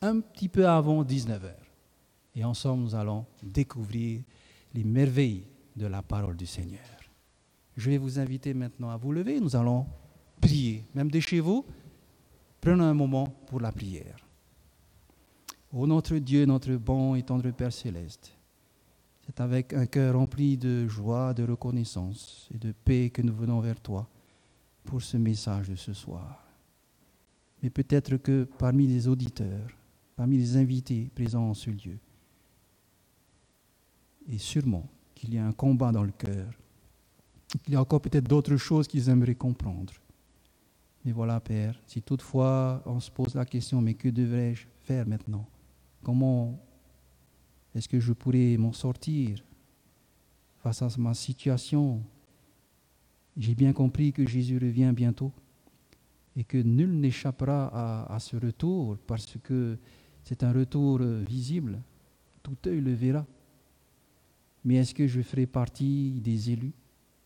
[0.00, 1.54] un petit peu avant 19h.
[2.34, 4.22] Et ensemble, nous allons découvrir
[4.74, 5.46] les merveilles
[5.76, 6.80] de la parole du Seigneur.
[7.76, 9.40] Je vais vous inviter maintenant à vous lever.
[9.40, 9.86] Nous allons
[10.40, 10.84] prier.
[10.94, 11.64] Même de chez vous,
[12.60, 14.16] prenons un moment pour la prière.
[15.72, 18.32] Ô notre Dieu, notre bon et tendre Père céleste,
[19.26, 23.60] c'est avec un cœur rempli de joie, de reconnaissance et de paix que nous venons
[23.60, 24.08] vers toi
[24.84, 26.42] pour ce message de ce soir.
[27.62, 29.68] Mais peut-être que parmi les auditeurs,
[30.16, 31.98] parmi les invités présents en ce lieu,
[34.28, 36.52] et sûrement qu'il y a un combat dans le cœur,
[37.64, 39.92] qu'il y a encore peut-être d'autres choses qu'ils aimeraient comprendre.
[41.04, 45.46] Mais voilà, Père, si toutefois on se pose la question, mais que devrais-je faire maintenant?
[46.02, 46.58] Comment
[47.74, 49.42] est-ce que je pourrais m'en sortir
[50.58, 52.02] face à ma situation?
[53.36, 55.32] J'ai bien compris que Jésus revient bientôt
[56.36, 59.78] et que nul n'échappera à, ce retour parce que
[60.24, 61.80] c'est un retour visible.
[62.42, 63.24] Tout œil le verra.
[64.64, 66.72] Mais est-ce que je ferai partie des élus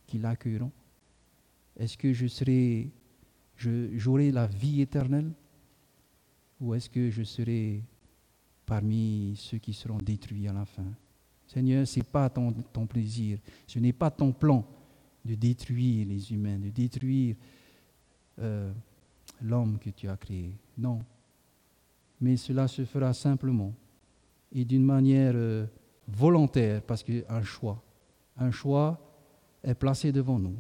[0.06, 0.72] qui l'accueilleront?
[1.78, 2.90] Est-ce que je serai,
[3.56, 5.32] j'aurai la vie éternelle?
[6.60, 7.82] Ou est-ce que je serai
[8.66, 10.86] parmi ceux qui seront détruits à la fin?
[11.46, 12.52] Seigneur, ce n'est pas ton,
[12.86, 14.66] plaisir, ce n'est pas ton plan
[15.24, 17.36] de détruire les humains, de détruire
[18.38, 18.72] euh,
[19.42, 20.56] l'homme que tu as créé.
[20.78, 21.00] Non.
[22.20, 23.74] Mais cela se fera simplement
[24.54, 25.66] et d'une manière euh,
[26.14, 27.82] volontaire, parce qu'un choix,
[28.36, 28.98] un choix
[29.62, 30.56] est placé devant nous.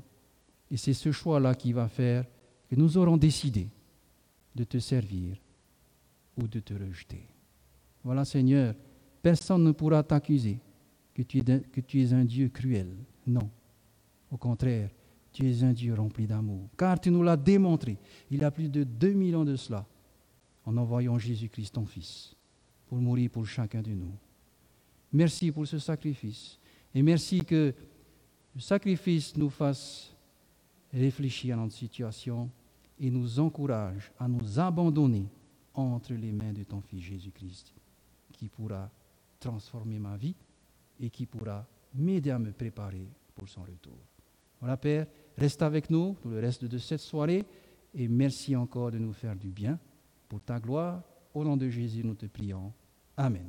[0.70, 2.24] Et c'est ce choix-là qui va faire
[2.68, 3.68] que nous aurons décidé
[4.54, 5.36] de te servir
[6.36, 7.26] ou de te rejeter.
[8.04, 8.74] Voilà, Seigneur,
[9.22, 10.58] personne ne pourra t'accuser
[11.14, 12.96] que, que tu es un Dieu cruel.
[13.26, 13.50] Non.
[14.30, 14.90] Au contraire,
[15.32, 16.68] tu es un Dieu rempli d'amour.
[16.76, 17.98] Car tu nous l'as démontré
[18.30, 19.86] il y a plus de 2000 ans de cela,
[20.64, 22.34] en envoyant Jésus-Christ, ton Fils,
[22.86, 24.12] pour mourir pour chacun de nous.
[25.12, 26.58] Merci pour ce sacrifice.
[26.94, 27.74] Et merci que
[28.54, 30.14] le sacrifice nous fasse
[30.92, 32.50] réfléchir à notre situation
[32.98, 35.26] et nous encourage à nous abandonner
[35.74, 37.72] entre les mains de ton Fils Jésus-Christ
[38.32, 38.90] qui pourra
[39.40, 40.34] transformer ma vie
[41.00, 43.98] et qui pourra m'aider à me préparer pour son retour.
[44.60, 45.06] Voilà, Père,
[45.36, 47.44] reste avec nous pour le reste de cette soirée
[47.94, 49.78] et merci encore de nous faire du bien
[50.28, 51.02] pour ta gloire.
[51.34, 52.72] Au nom de Jésus, nous te prions.
[53.16, 53.48] Amen.